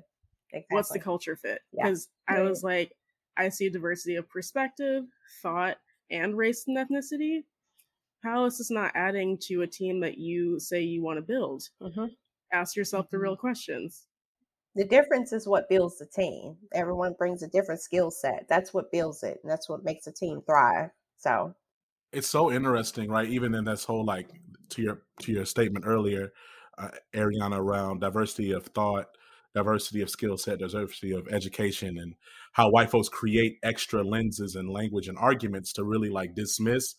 [0.52, 0.74] exactly.
[0.74, 1.60] what's the culture fit?
[1.72, 1.84] Yeah.
[1.84, 2.92] Because I was like,
[3.36, 5.04] I see diversity of perspective,
[5.42, 5.78] thought,
[6.10, 7.44] and race and ethnicity.
[8.22, 11.68] How is this not adding to a team that you say you want to build?
[11.80, 12.16] Mhm.
[12.52, 14.06] Ask yourself the real questions.
[14.74, 16.56] The difference is what builds the team.
[16.72, 18.46] Everyone brings a different skill set.
[18.48, 19.40] That's what builds it.
[19.42, 20.90] And that's what makes a team thrive.
[21.18, 21.54] So
[22.12, 23.28] it's so interesting, right?
[23.28, 24.28] Even in this whole like
[24.70, 26.32] to your to your statement earlier,
[26.78, 29.08] uh, Ariana, around diversity of thought,
[29.54, 32.14] diversity of skill set, diversity of education, and
[32.52, 36.94] how white folks create extra lenses and language and arguments to really like dismiss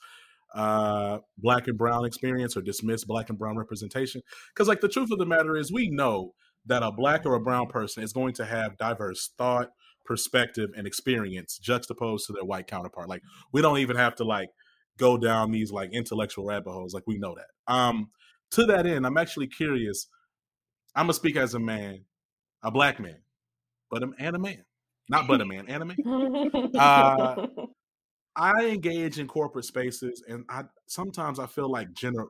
[0.55, 4.21] uh black and brown experience or dismiss black and brown representation.
[4.53, 6.33] Because like the truth of the matter is we know
[6.65, 9.69] that a black or a brown person is going to have diverse thought
[10.05, 13.09] perspective and experience juxtaposed to their white counterpart.
[13.09, 14.49] Like we don't even have to like
[14.97, 16.93] go down these like intellectual rabbit holes.
[16.93, 17.73] Like we know that.
[17.73, 18.09] Um
[18.51, 20.07] to that end i'm actually curious.
[20.95, 22.05] I'm gonna speak as a man
[22.63, 23.17] a black man
[23.91, 24.63] but I'm and a man
[25.09, 27.47] not but a man and a man Uh,
[28.35, 32.29] I engage in corporate spaces, and I sometimes I feel like gener-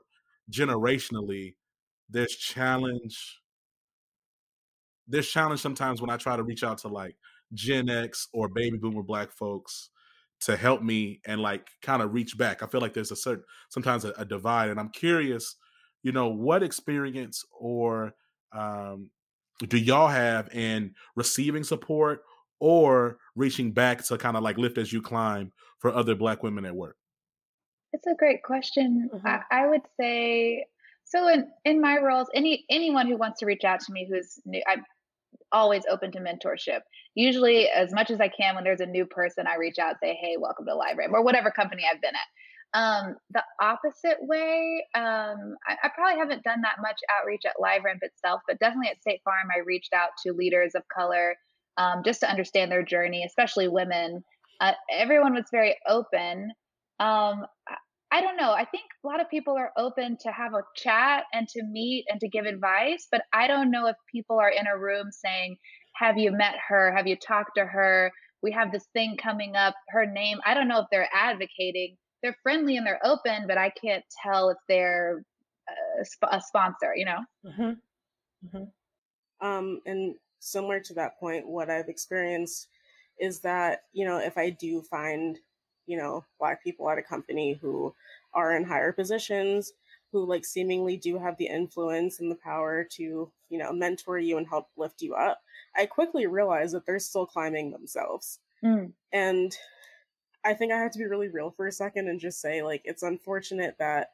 [0.51, 1.55] generationally,
[2.09, 3.39] there's challenge.
[5.07, 7.15] There's challenge sometimes when I try to reach out to like
[7.53, 9.89] Gen X or baby boomer black folks
[10.41, 12.61] to help me and like kind of reach back.
[12.63, 15.55] I feel like there's a certain sometimes a, a divide, and I'm curious,
[16.03, 18.13] you know, what experience or
[18.51, 19.09] um,
[19.59, 22.21] do y'all have in receiving support
[22.59, 26.65] or reaching back to kind of like lift as you climb for other black women
[26.65, 26.97] at work?
[27.91, 29.09] It's a great question.
[29.13, 29.25] Mhm.
[29.25, 30.65] I, I would say
[31.05, 31.27] so.
[31.27, 34.63] In in my roles, any anyone who wants to reach out to me who's new,
[34.67, 34.83] I'm
[35.51, 36.79] always open to mentorship.
[37.15, 40.15] Usually, as much as I can, when there's a new person, I reach out, say,
[40.15, 42.27] "Hey, welcome to LiveRamp," or whatever company I've been at.
[42.73, 47.99] Um, the opposite way, um, I, I probably haven't done that much outreach at LiveRamp
[48.01, 51.35] itself, but definitely at State Farm, I reached out to leaders of color
[51.77, 54.23] um, just to understand their journey, especially women.
[54.59, 56.51] Uh, everyone was very open.
[56.99, 57.77] Um, I-
[58.11, 58.51] I don't know.
[58.51, 62.05] I think a lot of people are open to have a chat and to meet
[62.09, 65.57] and to give advice, but I don't know if people are in a room saying,
[65.95, 66.93] Have you met her?
[66.95, 68.11] Have you talked to her?
[68.43, 70.37] We have this thing coming up, her name.
[70.45, 71.97] I don't know if they're advocating.
[72.23, 75.23] They're friendly and they're open, but I can't tell if they're
[75.99, 77.19] a, sp- a sponsor, you know?
[77.45, 78.71] Mhm.
[79.41, 82.69] Um, and similar to that point, what I've experienced
[83.19, 85.37] is that, you know, if I do find,
[85.85, 87.93] you know, black people at a company who
[88.33, 89.73] are in higher positions,
[90.11, 94.37] who like seemingly do have the influence and the power to, you know, mentor you
[94.37, 95.41] and help lift you up,
[95.75, 98.39] I quickly realize that they're still climbing themselves.
[98.63, 98.93] Mm.
[99.11, 99.57] And
[100.43, 102.81] I think I have to be really real for a second and just say, like,
[102.85, 104.13] it's unfortunate that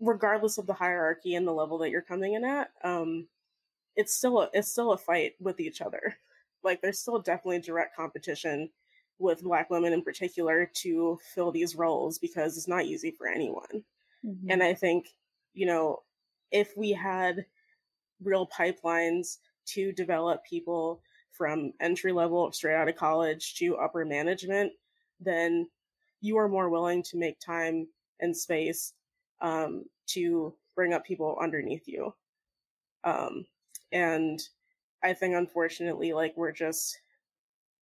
[0.00, 3.28] regardless of the hierarchy and the level that you're coming in at, um,
[3.96, 6.16] it's still a, it's still a fight with each other.
[6.64, 8.70] Like, there's still definitely direct competition
[9.18, 13.84] with Black women in particular to fill these roles because it's not easy for anyone.
[14.22, 14.50] Mhm.
[14.50, 15.16] And I think,
[15.54, 16.04] you know,
[16.52, 17.46] if we had
[18.20, 24.72] real pipelines to develop people from entry level straight out of college to upper management,
[25.20, 25.68] then
[26.20, 27.86] you are more willing to make time
[28.20, 28.94] and space
[29.40, 32.14] um, to bring up people underneath you.
[33.04, 33.46] Um,
[33.92, 34.40] and
[35.02, 36.98] I think, unfortunately, like we're just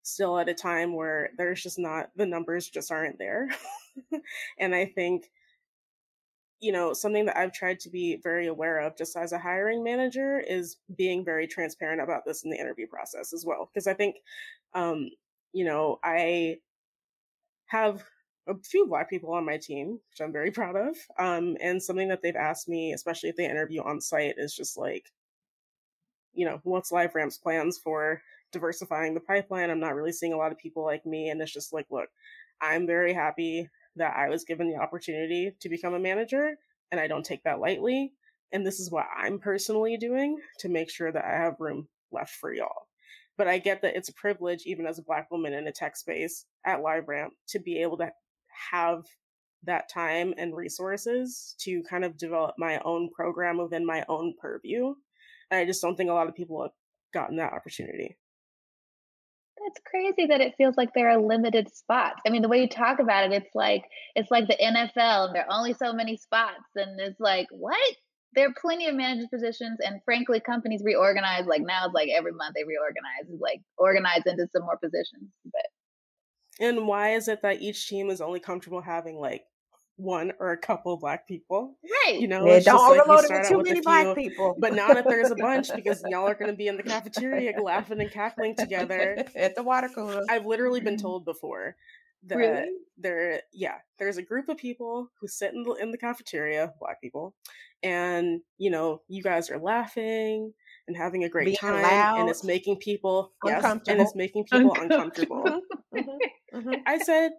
[0.03, 3.49] still at a time where there's just not the numbers just aren't there.
[4.59, 5.31] and I think
[6.61, 9.85] you know, something that I've tried to be very aware of just as a hiring
[9.85, 13.68] manager is being very transparent about this in the interview process as well.
[13.72, 14.16] Because I think,
[14.75, 15.11] um,
[15.53, 16.59] you know, I
[17.66, 18.05] have
[18.48, 20.96] a few black people on my team, which I'm very proud of.
[21.18, 24.76] Um, and something that they've asked me, especially if they interview on site, is just
[24.76, 25.11] like,
[26.33, 29.70] you know, what's LiveRamp's plans for diversifying the pipeline?
[29.70, 31.29] I'm not really seeing a lot of people like me.
[31.31, 32.09] And it's just like, look,
[32.61, 36.57] I'm very happy that I was given the opportunity to become a manager,
[36.92, 38.12] and I don't take that lightly.
[38.52, 42.31] And this is what I'm personally doing to make sure that I have room left
[42.31, 42.86] for y'all.
[43.38, 45.96] But I get that it's a privilege, even as a Black woman in a tech
[45.96, 48.11] space at LiveRamp, to be able to
[48.72, 49.05] have
[49.64, 54.94] that time and resources to kind of develop my own program within my own purview.
[55.51, 56.70] And I just don't think a lot of people have
[57.12, 58.16] gotten that opportunity.
[59.62, 62.20] That's crazy that it feels like there are limited spots.
[62.27, 65.35] I mean, the way you talk about it, it's like it's like the NFL and
[65.35, 66.64] there are only so many spots.
[66.75, 67.96] And it's like, what?
[68.34, 71.46] There are plenty of manager positions, and frankly, companies reorganize.
[71.46, 75.30] Like now, it's like every month they reorganize, it's like organize into some more positions.
[75.44, 75.66] But
[76.60, 79.44] And why is it that each team is only comfortable having like
[79.96, 81.76] one or a couple black people.
[81.82, 82.20] Right.
[82.20, 83.70] You know, Yeah, it's don't just like you overload start with out too with a
[83.70, 84.56] many black few, people.
[84.58, 87.52] but not if there's a bunch because y'all are going to be in the cafeteria
[87.60, 89.24] laughing and cackling together.
[89.34, 90.22] at the water cooler.
[90.28, 91.02] I've literally been mm-hmm.
[91.02, 91.76] told before
[92.24, 92.70] that Really?
[92.98, 97.00] there, yeah, there's a group of people who sit in the in the cafeteria, black
[97.00, 97.35] people,
[97.83, 100.52] and you know, you guys are laughing
[100.88, 104.44] and having a great Being time, loud, and it's making people yes, and it's making
[104.44, 105.44] people Uncomfortable.
[105.44, 105.62] uncomfortable.
[105.94, 106.18] Mhm,
[106.52, 106.83] mhm.
[106.87, 107.33] I said,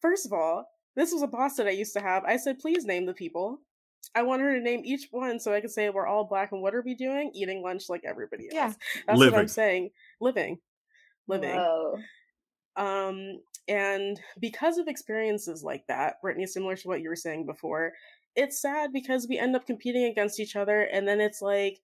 [0.00, 0.66] first of all,
[0.96, 2.24] this was a boss that I used to have.
[2.24, 3.60] I said, please name the people.
[4.14, 6.60] I want her to name each one so I could say we're all black and
[6.62, 7.30] what are we doing?
[7.34, 8.54] Eating lunch like everybody else.
[8.54, 8.72] Yeah.
[9.06, 9.90] That's what I'm saying.
[10.20, 10.58] Living.
[11.28, 11.56] Living.
[11.56, 11.98] Whoa.
[12.76, 17.92] Um, and because of experiences like that, Brittany, similar to what you were saying before,
[18.34, 21.78] it's sad because we end up competing against each other, and then it's like,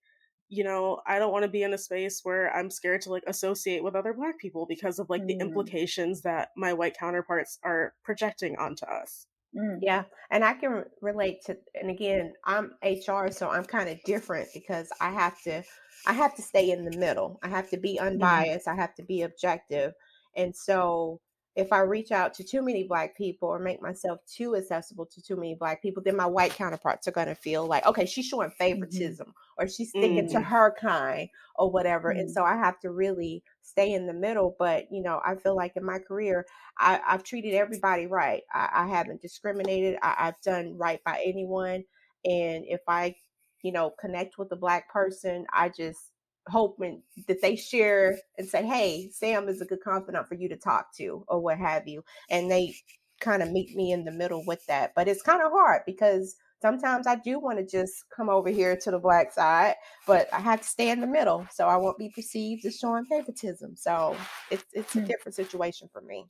[0.49, 3.23] you know, I don't want to be in a space where I'm scared to like
[3.27, 5.41] associate with other black people because of like the Mm.
[5.41, 9.27] implications that my white counterparts are projecting onto us.
[9.55, 9.79] Mm.
[9.81, 11.57] Yeah, and I can relate to.
[11.73, 15.63] And again, I'm HR, so I'm kind of different because I have to,
[16.05, 17.39] I have to stay in the middle.
[17.43, 18.67] I have to be unbiased.
[18.67, 19.93] I have to be objective.
[20.35, 21.19] And so,
[21.57, 25.21] if I reach out to too many black people or make myself too accessible to
[25.21, 28.27] too many black people, then my white counterparts are going to feel like, okay, she's
[28.27, 30.43] showing favoritism or she's sticking to Mm.
[30.43, 32.11] her kind or whatever.
[32.11, 32.33] And Mm.
[32.33, 34.55] so I have to really stay in the middle.
[34.59, 36.45] But you know, I feel like in my career,
[36.77, 38.43] I, I've treated everybody right.
[38.53, 39.97] I, I haven't discriminated.
[40.03, 41.83] I, I've done right by anyone.
[42.23, 43.15] And if I,
[43.63, 46.11] you know, connect with a black person, I just
[46.49, 50.57] hoping that they share and say, "Hey, Sam is a good confidant for you to
[50.57, 52.03] talk to," or what have you.
[52.29, 52.75] And they
[53.19, 54.93] kind of meet me in the middle with that.
[54.95, 58.75] But it's kind of hard because sometimes I do want to just come over here
[58.77, 61.97] to the black side, but I have to stay in the middle so I won't
[61.97, 63.75] be perceived as showing favoritism.
[63.75, 64.17] So
[64.51, 65.05] it's it's a Hmm.
[65.07, 66.25] different situation for me.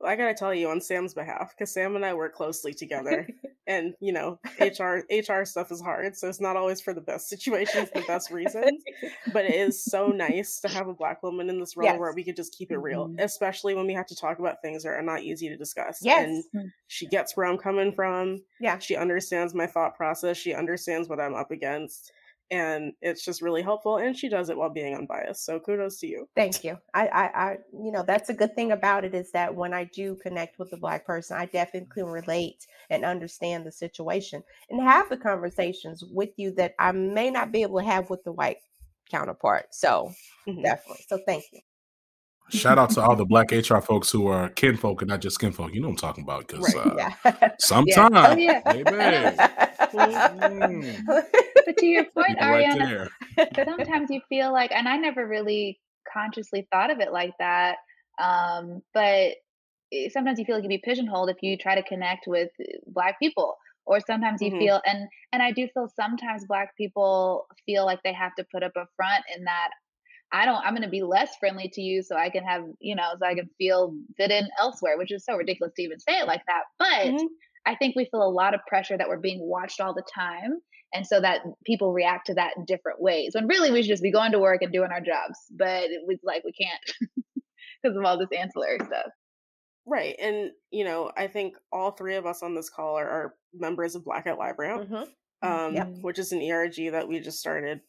[0.00, 3.28] Well, I gotta tell you on Sam's behalf, because Sam and I work closely together,
[3.68, 7.28] and you know, HR HR stuff is hard, so it's not always for the best
[7.34, 8.82] situations, the best reasons.
[9.32, 11.98] But it is so nice to have a black woman in this role Yes.
[12.00, 13.20] where we could just keep it real, Mhm.
[13.20, 15.98] especially when we have to talk about things that are not easy to discuss.
[16.02, 16.44] Yes.
[16.54, 18.42] And she gets where I'm coming from.
[18.58, 18.78] Yeah.
[18.78, 20.36] She understands my thought process.
[20.38, 22.10] She understands what I'm up against.
[22.50, 23.98] And it's just really helpful.
[23.98, 25.44] And she does it while being unbiased.
[25.44, 26.28] So kudos to you.
[26.34, 26.78] Thank you.
[26.94, 29.84] I, I, I, you know, that's a good thing about it is that when I
[29.84, 34.80] do connect with a black person, I definitely can relate and understand the situation and
[34.80, 38.32] have the conversations with you that I may not be able to have with the
[38.32, 38.58] white
[39.10, 39.74] counterpart.
[39.74, 40.12] So
[40.46, 40.62] Mhm.
[40.62, 41.04] definitely.
[41.08, 41.60] So thank you.
[42.50, 45.74] Shout out to all the black HR folks who are kinfolk and not just kinfolk.
[45.74, 46.86] You know what I'm talking about because Right.
[46.86, 47.52] uh, Yeah.
[47.60, 48.62] sometimes, Oh, yeah.
[51.68, 53.08] But to your point, right Ariana, there.
[53.68, 55.78] sometimes you feel like, and I never really
[56.10, 57.76] consciously thought of it like that.
[58.18, 59.34] Um, but
[60.10, 63.18] sometimes you feel like you'd be pigeonholed if you try to connect with uh, Black
[63.18, 64.58] people, or sometimes you Mhm.
[64.58, 68.62] feel, and and I do feel sometimes Black people feel like they have to put
[68.62, 69.68] up a front in that.
[70.32, 70.64] I don't.
[70.64, 73.26] I'm going to be less friendly to you, so I can have, you know, so
[73.26, 76.42] I can feel fit in elsewhere, which is so ridiculous to even say it like
[76.46, 76.64] that.
[76.78, 77.26] But Mhm.
[77.66, 80.60] I think we feel a lot of pressure that we're being watched all the time.
[80.94, 83.32] And so that people react to that in different ways.
[83.34, 85.38] When really we should just be going to work and doing our jobs.
[85.50, 87.12] But it was like we can't
[87.82, 89.06] because of all this ancillary stuff.
[89.86, 90.16] Right.
[90.20, 93.94] And, you know, I think all three of us on this call are, are members
[93.94, 95.08] of Black at LiveRamp, Mhm.
[95.42, 95.88] um, Yep.
[96.02, 97.80] which is an ERG that we just started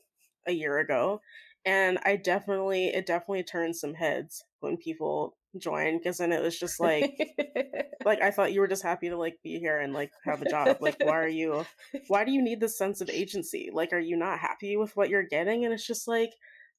[0.48, 1.22] a year ago.
[1.66, 6.58] And I definitely, it definitely turned some heads when people joined because then it was
[6.60, 7.12] just like,
[8.06, 10.46] like I thought you were just happy to like be here and like have a
[10.46, 10.78] job.
[10.82, 11.68] Like, why are you,
[12.08, 13.70] why do you need this sense of agency?
[13.74, 15.66] Like, are you not happy with what you're getting?
[15.66, 16.32] And it's just like,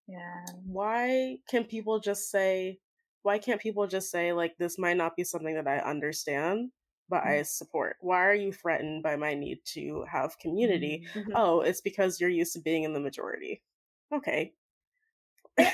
[0.07, 0.45] Yeah.
[0.65, 2.79] why can people just say
[3.23, 6.71] why can't people just say like this might not be something that i understand
[7.09, 11.33] but i support why are you threatened by my need to have community Mhm.
[11.35, 13.63] oh it's because you're used to being in the majority
[14.13, 14.53] okay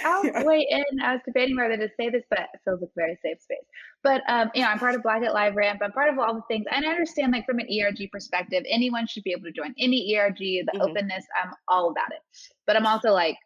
[0.04, 1.00] I'll weigh in.
[1.02, 3.64] I was debating whether to say this, but it feels like a very safe space.
[4.02, 5.78] But um, you know, I'm part of Black at LiveRamp.
[5.82, 9.06] I'm part of all the things, and I understand like from an ERG perspective, anyone
[9.06, 10.38] should be able to join any ERG.
[10.38, 10.80] The Mhm.
[10.80, 12.20] openness, I'm all about it.
[12.66, 13.36] But I'm also like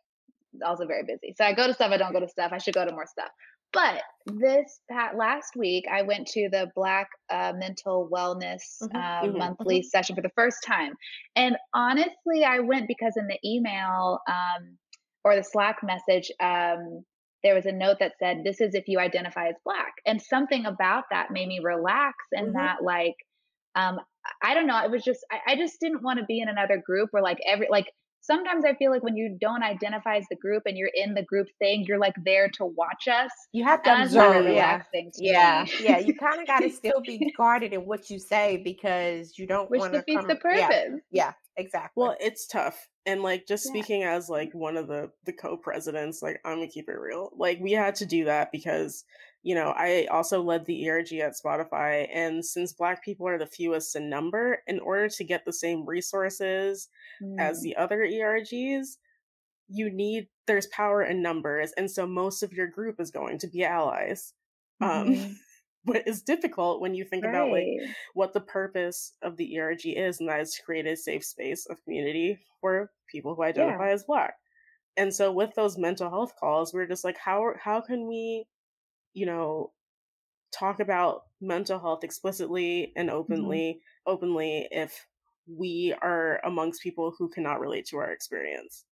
[0.64, 1.92] also very busy, so I go to stuff.
[1.92, 2.52] I don't go to stuff.
[2.52, 3.30] I should go to more stuff.
[3.72, 4.80] But this
[5.16, 10.16] last week, I went to the Black uh, Mental Wellness Mhm, uh, mhm, monthly session
[10.16, 10.94] for the first time,
[11.36, 14.20] and honestly, I went because in the email.
[14.28, 14.76] Um,
[15.24, 17.04] or the Slack message, um,
[17.42, 20.66] there was a note that said, "This is if you identify as Black," and something
[20.66, 22.16] about that made me relax.
[22.32, 22.54] And Mhm.
[22.54, 23.14] that, like,
[23.74, 24.00] um,
[24.42, 26.78] I don't know, it was just I, I just didn't want to be in another
[26.78, 27.86] group where like every like
[28.20, 31.22] sometimes I feel like when you don't identify as the group and you're in the
[31.22, 33.30] group thing, you're like there to watch us.
[33.52, 34.46] You have to observe.
[34.46, 34.82] Yeah,
[35.16, 35.98] yeah, yeah.
[35.98, 39.70] You kind of got to still be guarded in what you say because you don't
[39.70, 40.58] want to defeats come, the purpose.
[40.60, 42.02] Yeah, yeah, exactly.
[42.02, 43.70] Well, it's tough, and like just yeah.
[43.70, 47.30] speaking as like one of the the co-presidents, like I'm gonna keep it real.
[47.36, 49.04] Like we had to do that because
[49.42, 52.08] you know, I also led the ERG at Spotify.
[52.12, 55.86] And since Black people are the fewest in number, in order to get the same
[55.86, 56.88] resources
[57.22, 57.36] mm.
[57.38, 58.98] as the other ERGs,
[59.68, 61.72] you need, there's power in numbers.
[61.76, 64.34] And so most of your group is going to be allies.
[64.80, 65.24] Um, mm-hmm.
[65.24, 65.38] Um,
[65.84, 67.30] but it's difficult when you think right.
[67.30, 67.66] about like
[68.14, 71.66] what the purpose of the ERG is, and that is to create a safe space
[71.66, 73.94] of community for people who identify yeah.
[73.94, 74.34] as Black.
[74.96, 78.46] And so with those mental health calls, we're just like, how how can we
[79.12, 79.72] you know,
[80.52, 83.18] talk about mental health explicitly and mm-hmm.
[83.18, 84.12] openly mm-hmm.
[84.12, 85.06] openly if
[85.46, 88.84] we are amongst people who cannot relate to our experience.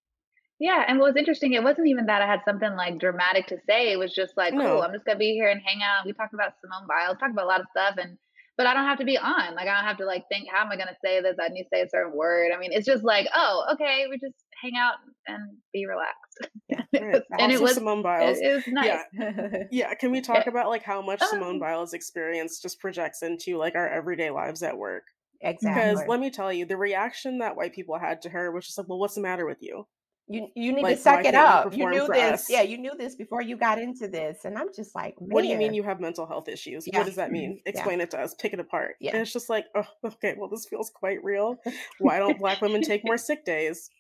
[0.61, 3.59] Yeah, and what was interesting, it wasn't even that I had something like dramatic to
[3.69, 3.93] say.
[3.93, 4.61] It was just like, no.
[4.61, 6.05] cool, I'm just gonna be here and hang out.
[6.05, 8.19] We talked about Simone Biles, talked about a lot of stuff, and
[8.57, 9.55] but I don't have to be on.
[9.55, 11.37] Like I don't have to like think, how am I gonna say this?
[11.41, 12.51] I need to say a certain word.
[12.53, 14.95] I mean, it's just like, oh, okay, we just hang out
[15.27, 16.51] and be relaxed.
[16.91, 17.23] Yeah, right.
[17.39, 18.39] and it was Simone Biles.
[18.39, 19.01] It, it was nice.
[19.13, 19.63] Yeah.
[19.71, 19.95] yeah.
[19.95, 20.51] Can we talk yeah.
[20.51, 24.63] about like how much Simone um Biles' experience just projects into like our everyday lives
[24.63, 25.05] at work?
[25.41, 25.93] Exactly.
[25.93, 28.79] Because let me tell you, the reaction that white people had to her was just
[28.79, 29.87] like, "Well, what's the matter with you?"
[30.31, 31.75] You you need like, to suck it up.
[31.75, 32.33] You, you knew this.
[32.43, 32.51] Us?
[32.51, 34.45] Yeah, you knew this before you got into this.
[34.45, 35.31] And I'm just like, Man.
[35.31, 36.87] What do you mean you have mental health issues?
[36.87, 36.99] Yeah.
[36.99, 37.61] What does that mean?
[37.65, 38.05] Explain yeah.
[38.05, 38.35] it to us.
[38.35, 38.97] Pick it apart.
[39.01, 39.13] Yeah.
[39.13, 41.57] And it's just like, oh, okay, well, this feels quite real.
[41.99, 43.91] Why don't black women take more sick days?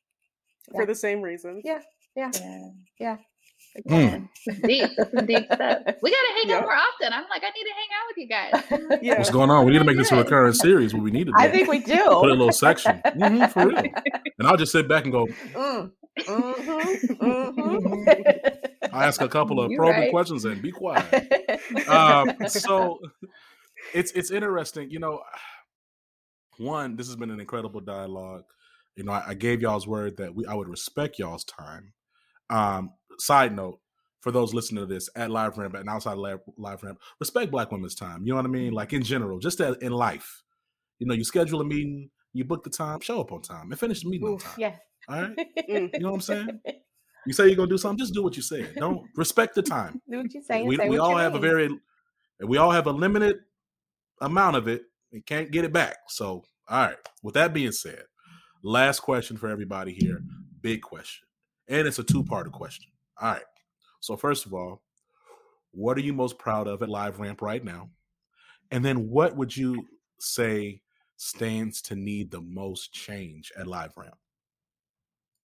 [0.73, 1.63] For the same reasons.
[1.65, 1.81] Yeah.
[2.15, 2.31] Yeah.
[3.01, 3.17] Yeah.
[3.89, 4.29] Mm.
[4.67, 4.91] deep,
[5.27, 5.79] deep stuff.
[6.03, 6.59] We gotta hang yep.
[6.59, 7.13] out more often.
[7.13, 8.99] I'm like, I need to hang out with you guys.
[9.03, 9.19] Yeah.
[9.19, 9.65] What's going on?
[9.65, 10.93] We need to make this a recurring series.
[10.95, 11.39] What we need to do.
[11.39, 11.97] I think we do.
[11.97, 13.79] Put a little section mm-hmm, for real.
[14.39, 15.27] And I'll just sit back and go.
[15.55, 15.93] Mm.
[16.19, 18.95] Mm-hmm, mm-hmm.
[18.95, 20.11] I ask a couple of probing right.
[20.11, 21.35] questions and be quiet.
[21.89, 22.99] Um, so
[23.93, 25.21] it's it's interesting, you know.
[26.57, 28.45] One, this has been an incredible dialogue.
[28.97, 31.93] You know, I, I gave y'all's word that we I would respect y'all's time.
[32.49, 33.81] Um, side note,
[34.21, 38.25] for those listening to this at LiveRamp and outside Live, LiveRamp, respect Black women's time.
[38.25, 38.73] You know what I mean?
[38.73, 40.43] Like in general, just as in life.
[40.99, 43.79] You know, you schedule a meeting, you book the time, show up on time, and
[43.79, 44.55] finish the meeting on time.
[44.59, 44.75] Yeah.
[45.09, 45.37] All right.
[45.69, 45.91] Mm.
[45.95, 46.61] you know what I'm saying?
[47.27, 48.75] You say you're gonna do something, just do what you said.
[48.77, 50.01] Don't respect the time.
[50.09, 50.63] do what you say.
[50.63, 51.45] We, say we all have mean.
[51.45, 51.69] a very,
[52.41, 53.41] we all have a limited
[54.23, 54.85] amount of it.
[55.13, 55.97] and can't get it back.
[56.07, 56.97] So, all right.
[57.23, 58.05] With that being said,
[58.63, 60.23] last question for everybody here.
[60.63, 61.27] Big question,
[61.69, 62.91] and it's a two-part question.
[63.21, 63.43] All right.
[64.01, 64.81] So first of all,
[65.73, 67.91] what are you most proud of at LiveRamp right now?
[68.71, 69.87] And then what would you
[70.19, 70.81] say
[71.19, 74.15] stands to need the most change at LiveRamp?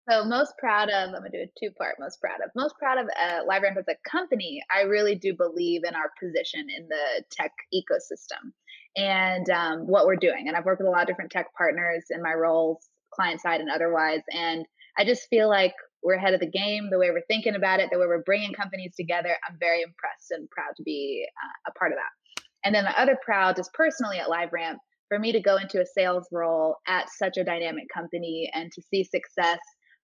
[0.09, 1.96] So most proud of, I'm gonna do a two part.
[1.98, 4.62] Most proud of, most proud of uh, LiveRamp as a company.
[4.74, 8.53] I really do believe in our position in the tech ecosystem
[8.96, 10.48] and um, what we're doing.
[10.48, 13.61] And I've worked with a lot of different tech partners in my roles, client side
[13.61, 14.22] and otherwise.
[14.30, 14.64] And
[14.98, 16.88] I just feel like we're ahead of the game.
[16.90, 19.36] The way we're thinking about it, the way we're bringing companies together.
[19.48, 22.42] I'm very impressed and proud to be uh, a part of that.
[22.64, 24.76] And then the other proud, just personally at LiveRamp,
[25.09, 28.82] for me to go into a sales role at such a dynamic company and to
[28.82, 29.59] see success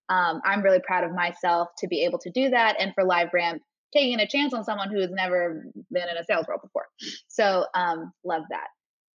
[0.09, 2.77] um, I'm really proud of myself to be able to do that.
[2.79, 3.59] And for LiveRamp,
[3.93, 6.87] taking a chance on someone who has never been in a sales role before.
[7.29, 8.69] So um, love that.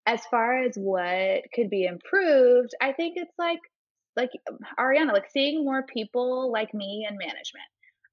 [0.05, 3.59] As far as what could be improved, I think it's like
[4.17, 4.31] like
[4.77, 7.65] Ariana, like seeing more people like me in management.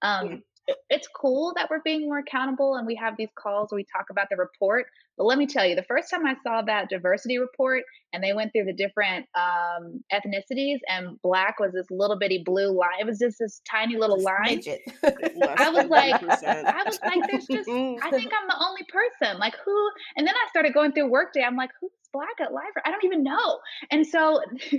[0.02, 0.42] Um,
[0.90, 4.06] it's cool that we're being more accountable and we have these calls where we talk
[4.10, 4.86] about the report.
[5.16, 8.32] But let me tell you, the first time I saw that diversity report and they
[8.32, 13.00] went through the different um, ethnicities and black was this little bitty blue line.
[13.00, 14.60] It was just this tiny little line.
[15.04, 19.38] I was like, I was like, there's just, I think I'm the only person.
[19.38, 19.90] Like who?
[20.16, 21.42] And then I started going through Workday.
[21.42, 22.64] I'm like, who's black at live?
[22.84, 23.58] I don't even know.
[23.90, 24.40] And so,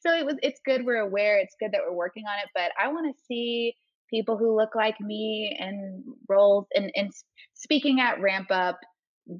[0.00, 0.36] so it was.
[0.42, 1.38] It's good we're aware.
[1.38, 2.50] It's good that we're working on it.
[2.54, 3.74] But I want to see
[4.14, 7.10] people who look like me and roles and, and
[7.54, 8.76] speaking at RampUp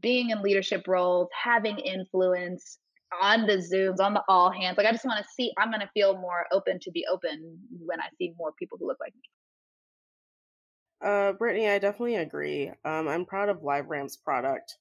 [0.00, 2.78] being in leadership roles having influence
[3.22, 5.80] on the zooms on the all hands like i just want to see i'm going
[5.80, 9.12] to feel more open to be open when i see more people who look like
[9.14, 11.08] me.
[11.08, 12.72] Uh brittany i definitely agree.
[12.84, 14.78] Um i'm proud of LiveRamp's product.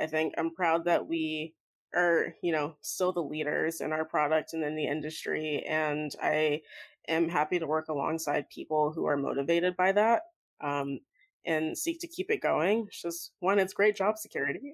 [0.00, 1.54] I think i'm proud that we
[1.94, 6.60] are you know still the leaders in our product and in the industry and i
[7.08, 10.22] am happy to work alongside people who are motivated by that
[10.60, 11.00] um,
[11.44, 12.86] and seek to keep it going.
[12.88, 14.72] It's just one, it's great job security.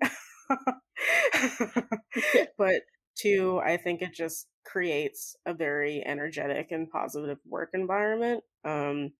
[2.59, 2.83] but
[3.19, 8.45] Two, I think it just creates a very energetic and positive work environment.
[8.65, 9.13] Um,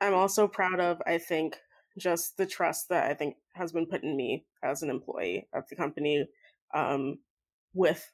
[0.00, 1.56] I'm also proud of, I think,
[1.98, 5.68] just the trust that I think has been put in me as an employee at
[5.68, 6.28] the company
[6.74, 7.18] um,
[7.74, 8.08] with,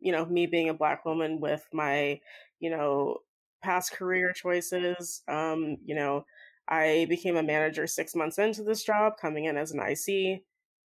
[0.00, 2.20] you know, me being a Black woman, with my,
[2.60, 3.18] you know,
[3.62, 5.22] past career choices.
[5.28, 6.24] Um, you know,
[6.68, 10.42] I became a manager six months into this job, coming in as an IC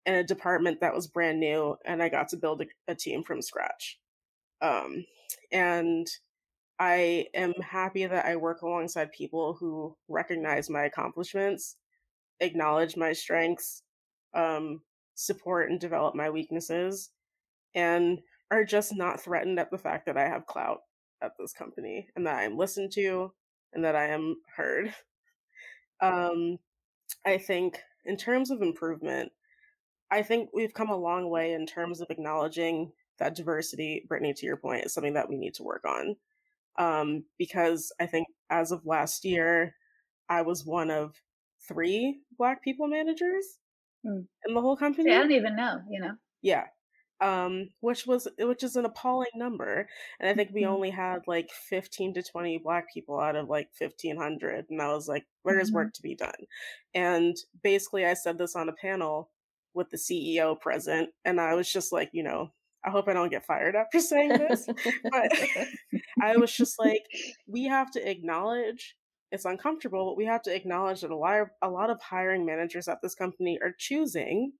[0.06, 3.22] in a department that was brand new, and I got to build a, a team
[3.22, 3.98] from scratch.
[4.62, 5.04] Um,
[5.52, 6.06] and
[6.78, 11.76] I am happy that I work alongside people who recognize my accomplishments,
[12.40, 13.82] acknowledge my strengths,
[14.34, 14.80] um,
[15.14, 17.10] support and develop my weaknesses,
[17.74, 18.20] and
[18.50, 20.80] are just not threatened at the fact that I have clout
[21.22, 23.32] at this company and that I am listened to
[23.72, 24.94] and that I am heard.
[26.00, 26.58] Um,
[27.26, 29.32] I think in terms of improvement,
[30.12, 34.46] I think we've come a long way in terms of acknowledging that diversity, Brittany, to
[34.46, 36.14] your point, is something that we need to work on.
[36.78, 39.74] Um, because I think as of last year,
[40.28, 41.16] I was one of
[41.66, 43.58] three Black people managers
[44.06, 44.24] mm.
[44.46, 45.10] in the whole company.
[45.10, 46.12] See, I don't even know, you know?
[46.42, 46.66] Yeah
[47.20, 49.88] um, which was which is an appalling number.
[50.20, 50.72] And I think we mm-hmm.
[50.72, 55.08] only had like 15 to 20 black people out of like 1500 and I was
[55.08, 55.76] like there's mm-hmm.
[55.76, 56.46] work to be done.
[56.94, 59.30] And basically I said this on a panel
[59.74, 62.52] with the CEO present and I was just like, you know,
[62.84, 64.66] I hope I don't get fired after saying this,
[65.10, 65.32] but
[66.22, 67.02] I was just like
[67.46, 68.96] we have to acknowledge
[69.30, 72.46] it's uncomfortable, but we have to acknowledge that a lot of, a lot of hiring
[72.46, 74.52] managers at this company are choosing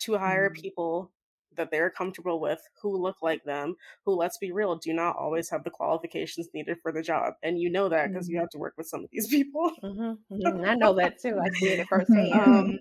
[0.00, 0.62] to hire mm-hmm.
[0.62, 1.12] people
[1.58, 5.50] that they're comfortable with, who look like them, who, let's be real, do not always
[5.50, 7.34] have the qualifications needed for the job.
[7.42, 8.34] And you know that because mm-hmm.
[8.34, 9.70] you have to work with some of these people.
[9.82, 10.34] Mm-hmm.
[10.34, 10.64] Mm-hmm.
[10.64, 11.38] I know that too.
[11.38, 12.32] I see it firsthand.
[12.32, 12.78] Um,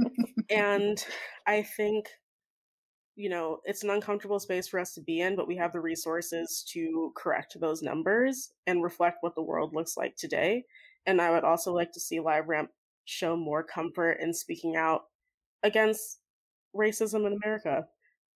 [0.50, 1.04] and
[1.46, 2.08] I think,
[3.16, 5.80] you know, it's an uncomfortable space for us to be in, but we have the
[5.80, 10.64] resources to correct those numbers and reflect what the world looks like today.
[11.06, 12.68] And I would also like to see LiveRamp
[13.04, 15.02] show more comfort in speaking out
[15.62, 16.18] against
[16.74, 17.86] racism in America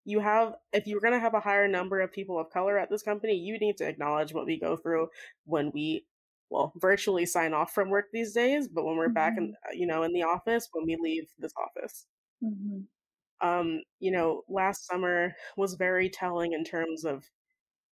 [0.09, 2.89] you have if you're going to have a higher number of people of color at
[2.89, 5.07] this company you need to acknowledge what we go through
[5.45, 6.07] when we
[6.49, 9.15] well virtually sign off from work these days but when we're mm-hmm.
[9.15, 9.79] back in mm-hmm.
[9.79, 12.07] you know in the office when we leave this office
[12.43, 13.47] mm-hmm.
[13.47, 17.25] um you know last summer was very telling in terms of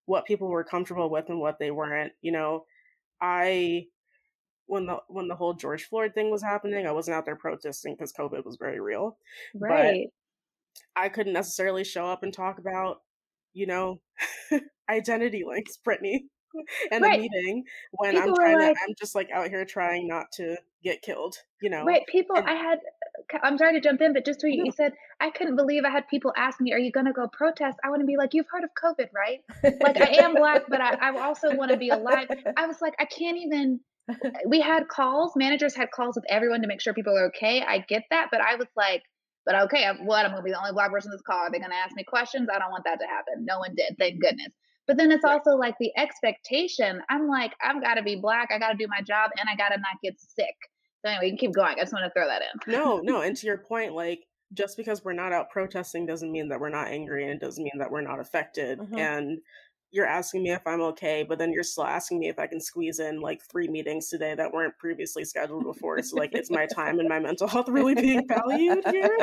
[0.06, 2.64] what people were comfortable with and what they weren't you know
[3.20, 3.84] i
[4.68, 7.94] when the when the whole George Floyd thing was happening, I wasn't out there protesting
[7.94, 9.16] because COVID was very real.
[9.54, 10.08] Right.
[10.94, 12.98] I couldn't necessarily show up and talk about,
[13.54, 14.00] you know,
[14.90, 16.26] IdentityLinks, Brittany,
[16.90, 17.18] in right.
[17.18, 20.26] a meeting when people I'm trying like, to, I'm just like out here trying not
[20.34, 21.84] to get killed, you know.
[21.84, 22.02] Right.
[22.06, 22.78] People, and, I had,
[23.42, 26.08] I'm sorry to jump in, but just what you said, I couldn't believe I had
[26.08, 27.78] people ask me, are you going to go protest?
[27.84, 29.40] I want to be like, you've heard of COVID, right?
[29.82, 32.28] Like, I am black, but I, I also want to be alive.
[32.56, 33.80] I was like, I can't even.
[34.46, 37.64] We had calls, managers had calls with everyone to make sure people are okay.
[37.66, 39.02] I get that, but I was like,
[39.46, 40.26] but okay, what?
[40.26, 41.46] I'm going to be the only black person in this car.
[41.46, 42.48] Are they going to ask me questions?
[42.52, 43.46] I don't want that to happen.
[43.46, 43.96] No one did.
[43.98, 44.48] Thank goodness.
[44.86, 47.00] But then it's also like the expectation.
[47.08, 48.50] I'm like, I've got to be black.
[48.52, 50.54] I got to do my job and I got to not get sick.
[51.04, 51.74] So anyway, you can keep going.
[51.76, 52.72] I just want to throw that in.
[52.72, 53.20] No, no.
[53.22, 54.20] And to your point, like,
[54.52, 57.62] just because we're not out protesting doesn't mean that we're not angry and it doesn't
[57.62, 58.78] mean that we're not affected.
[58.78, 58.98] Mm-hmm.
[58.98, 59.38] And
[59.92, 62.60] you're asking me if I'm okay, but then you're still asking me if I can
[62.60, 66.02] squeeze in like three meetings today that weren't previously scheduled before.
[66.02, 69.16] So like it's my time and my mental health really being valued here.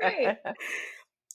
[0.00, 0.36] Right.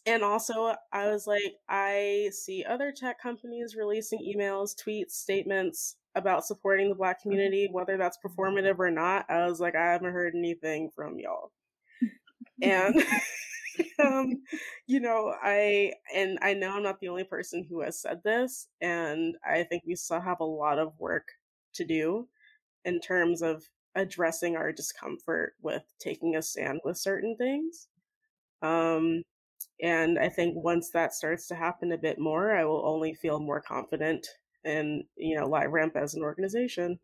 [0.05, 6.45] And also I was like, I see other tech companies releasing emails, tweets, statements about
[6.45, 7.29] supporting the black mm-hmm.
[7.29, 9.25] community, whether that's performative or not.
[9.29, 11.51] I was like, I haven't heard anything from y'all.
[12.61, 12.95] And
[14.03, 14.43] um,
[14.87, 18.67] you know, I and I know I'm not the only person who has said this,
[18.81, 21.27] and I think we still have a lot of work
[21.75, 22.27] to do
[22.85, 23.63] in terms of
[23.95, 27.87] addressing our discomfort with taking a stand with certain things.
[28.61, 29.23] Um,
[29.81, 33.39] and I think once that starts to happen a bit more, I will only feel
[33.39, 34.27] more confident
[34.63, 36.99] in you know LiveRamp as an organization.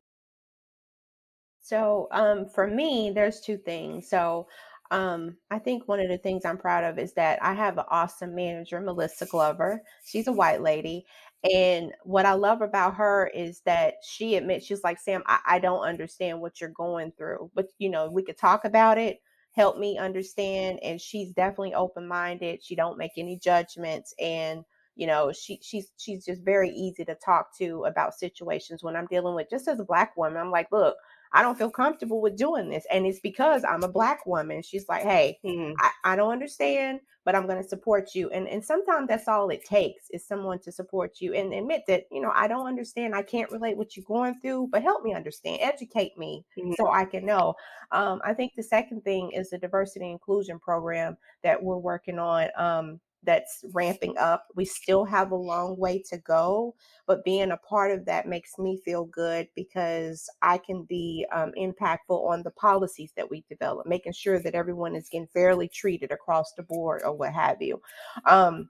[1.61, 4.09] So um, for me, there's two things.
[4.09, 4.47] So
[4.93, 7.85] um, I think one of the things I'm proud of is that I have an
[7.89, 9.81] awesome manager, Melissa Glover.
[10.05, 11.05] She's a white lady.
[11.51, 15.59] And what I love about her is that she admits, she's like, Sam, I, I
[15.59, 19.19] don't understand what you're going through, but you know, we could talk about it,
[19.53, 20.79] help me understand.
[20.83, 22.63] And she's definitely open minded.
[22.63, 24.13] She don't make any judgments.
[24.19, 24.63] And
[24.95, 29.07] you know she she's she's just very easy to talk to about situations when i'm
[29.07, 30.95] dealing with just as a black woman i'm like look
[31.33, 32.85] I don't feel comfortable with doing this.
[32.91, 34.61] And it's because I'm a black woman.
[34.61, 35.73] She's like, hey, mm-hmm.
[35.79, 38.29] I, I don't understand, but I'm going to support you.
[38.29, 42.03] And, and sometimes that's all it takes is someone to support you and admit that,
[42.11, 43.15] you know, I don't understand.
[43.15, 46.73] I can't relate what you're going through, but help me understand, educate me mm-hmm.
[46.77, 47.55] so I can know.
[47.91, 52.49] Um, I think the second thing is the diversity inclusion program that we're working on.
[52.57, 54.47] Um, that's ramping up.
[54.55, 56.75] We still have a long way to go,
[57.07, 61.51] but being a part of that makes me feel good because I can be um,
[61.57, 66.11] impactful on the policies that we develop, making sure that everyone is getting fairly treated
[66.11, 67.81] across the board or what have you.
[68.25, 68.69] Um,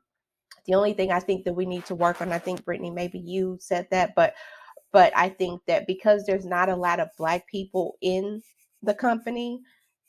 [0.66, 3.20] the only thing I think that we need to work on, I think Brittany, maybe
[3.20, 4.34] you said that, but
[4.92, 8.44] but I think that because there's not a lot of black people in
[8.84, 9.60] the company,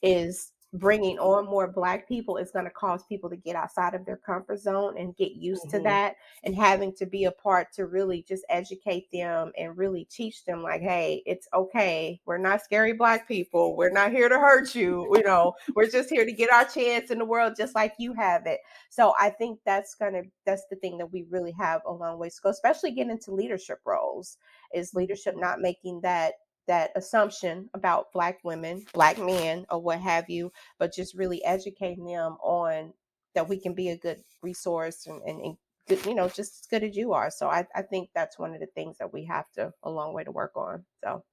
[0.02, 4.04] is bringing on more black people is going to cause people to get outside of
[4.04, 5.78] their comfort zone and get used mm-hmm.
[5.78, 10.04] to that and having to be a part to really just educate them and really
[10.10, 12.20] teach them like hey it's okay.
[12.26, 13.76] We're not scary black people.
[13.76, 15.54] We're not here to hurt you you know.
[15.74, 18.60] We're just here to get our chance in the world just like you have it.
[18.90, 22.18] So i think that's going to that's the thing that we really have a long
[22.18, 24.38] ways to go especially getting into leadership roles
[24.74, 26.34] is leadership not making that
[26.66, 32.04] that assumption about black women, black men, or what have you, but just really educating
[32.04, 32.92] them on
[33.34, 35.56] that we can be a good resource and, and, and
[35.88, 37.30] good, you know, just as good as you are.
[37.30, 40.14] So I, I think that's one of the things that we have to a long
[40.14, 40.84] way to work on.
[41.02, 41.24] So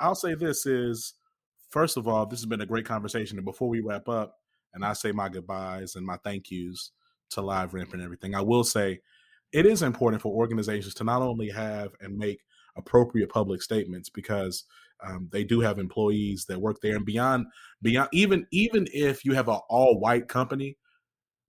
[0.00, 1.14] I'll say this is
[1.70, 3.36] first of all, this has been a great conversation.
[3.36, 4.36] And before we wrap up,
[4.72, 6.90] and I say my goodbyes and my thank yous
[7.30, 9.00] to LiveRamp and everything, I will say
[9.52, 12.40] it is important for organizations to not only have and make
[12.76, 14.64] appropriate public statements because
[15.02, 16.96] um, they do have employees that work there.
[16.96, 17.46] And beyond
[17.82, 20.76] beyond even even if you have an all white company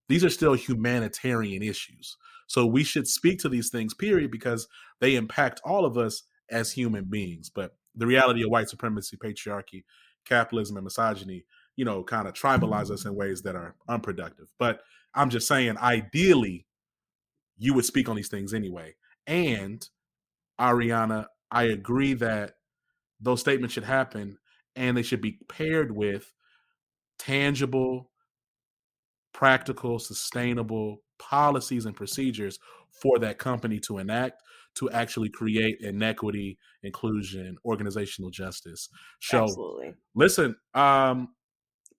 [0.08, 2.16] these are still humanitarian issues.
[2.46, 4.68] So we should speak to these things period because
[5.00, 7.50] they impact all of us as human beings.
[7.50, 9.84] But the reality of white supremacy patriarchy
[10.26, 11.46] capitalism and misogyny
[11.76, 14.48] you know kind of tribalize us in ways that are unproductive.
[14.60, 14.82] But
[15.14, 16.66] i'm just saying ideally
[17.58, 18.96] you would speak on these things anyway.
[19.28, 19.88] And
[20.60, 22.54] Ariana, I agree that
[23.20, 24.38] those statements should happen
[24.76, 26.32] and they should be paired with
[27.18, 28.12] tangible,
[29.34, 32.60] practical, sustainable policies and procedures
[33.02, 34.42] for that company to enact
[34.76, 38.90] to actually create inequity, inclusion, organizational justice.
[39.22, 39.94] So Absolutely.
[40.16, 41.30] listen, um,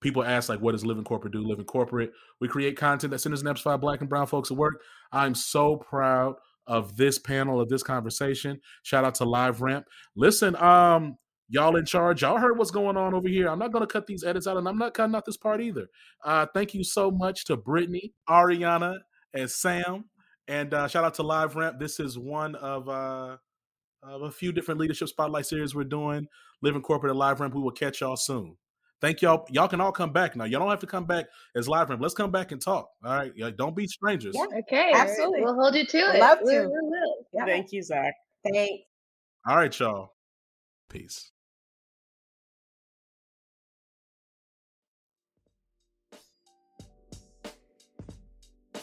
[0.00, 3.40] people ask like what does living corporate do living corporate we create content that centers
[3.40, 6.34] and amplifies black and brown folks at work i'm so proud
[6.66, 8.60] of this panel of this conversation.
[8.82, 9.84] Shout out to LiveRamp.
[10.14, 11.16] Listen, um,
[11.48, 12.22] y'all in charge.
[12.22, 13.48] Y'all heard what's going on over here.
[13.48, 15.86] I'm not to cut these edits out, and I'm not cutting out this part either.
[16.24, 18.98] Uh, thank you so much to Brittany, Ariana,
[19.34, 20.06] and Sam.
[20.48, 21.78] And uh, shout out to LiveRamp.
[21.78, 23.36] This is one of uh,
[24.02, 26.28] of a few different leadership spotlight series we're doing.
[26.62, 27.54] Living corporate at LiveRamp.
[27.54, 28.56] We will catch y'all soon.
[29.00, 29.46] Thank y'all.
[29.50, 30.44] Y'all can all come back now.
[30.44, 32.00] Y'all don't have to come back as LiveRamp.
[32.00, 32.88] Let's come back and talk.
[33.04, 33.56] All right.
[33.56, 34.34] don't be strangers.
[34.34, 34.58] Yeah.
[34.60, 34.90] Okay.
[34.94, 35.42] Absolutely.
[35.42, 36.20] We'll hold you to it.
[36.20, 36.44] Love to.
[36.44, 37.44] We, we yeah.
[37.44, 38.14] Thank you, Zach.
[38.42, 38.84] Thanks.
[39.46, 40.12] All right, y'all.
[40.88, 41.30] Peace.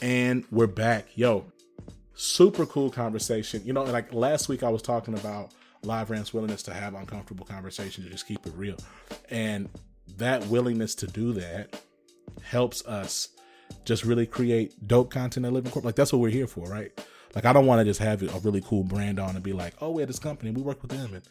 [0.02, 1.08] And we're back.
[1.16, 1.46] Yo,
[2.14, 3.62] super cool conversation.
[3.66, 5.54] You know, like last week I was talking about
[5.84, 8.78] LiveRamp's willingness to have uncomfortable conversations to just keep it real.
[9.30, 9.70] And
[10.18, 11.82] that willingness to do that
[12.42, 13.30] helps us
[13.86, 15.86] just really create dope content at Living Corp.
[15.86, 16.92] Like that's what we're here for, right?
[17.36, 19.74] Like I don't want to just have a really cool brand on and be like,
[19.82, 21.24] oh, we had this company, we work with them, and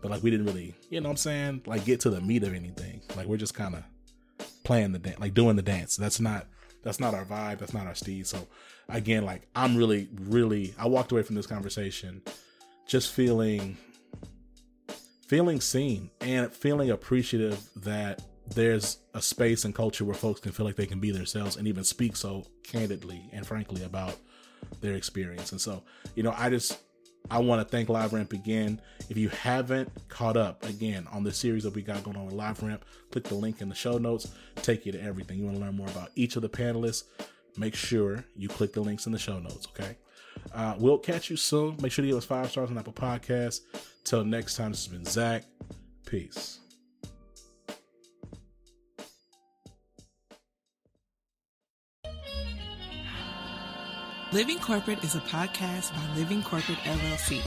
[0.00, 2.44] but like we didn't really, you know, what I'm saying, like get to the meat
[2.44, 3.02] of anything.
[3.16, 3.82] Like we're just kind of
[4.64, 5.96] playing the dance, like doing the dance.
[5.96, 6.46] That's not
[6.82, 7.58] that's not our vibe.
[7.58, 8.26] That's not our steed.
[8.26, 8.46] So
[8.88, 12.22] again, like I'm really, really, I walked away from this conversation
[12.86, 13.76] just feeling
[15.28, 18.22] feeling seen and feeling appreciative that
[18.54, 21.68] there's a space and culture where folks can feel like they can be themselves and
[21.68, 24.16] even speak so candidly and frankly about
[24.80, 25.52] their experience.
[25.52, 25.82] And so,
[26.14, 26.78] you know, I just
[27.30, 28.80] I want to thank LiveRamp again.
[29.10, 32.34] If you haven't caught up again on the series that we got going on with
[32.34, 35.38] LiveRamp, click the link in the show notes, take you to everything.
[35.38, 37.04] You want to learn more about each of the panelists,
[37.58, 39.98] make sure you click the links in the show notes, okay?
[40.52, 41.76] Uh, we'll catch you soon.
[41.80, 43.60] Make sure to give us five stars on Apple Podcasts.
[44.04, 45.44] Till next time, this has been Zach.
[46.06, 46.60] Peace.
[54.30, 57.40] Living Corporate is a podcast by Living Corporate LLC.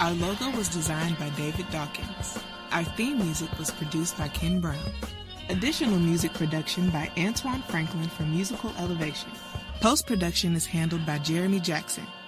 [0.00, 2.38] Our logo was designed by David Dawkins.
[2.72, 4.92] Our theme music was produced by Ken Brown.
[5.48, 9.30] Additional music production by Antoine Franklin for Musical Elevation.
[9.80, 12.06] Post production is handled by Jeremy Jackson.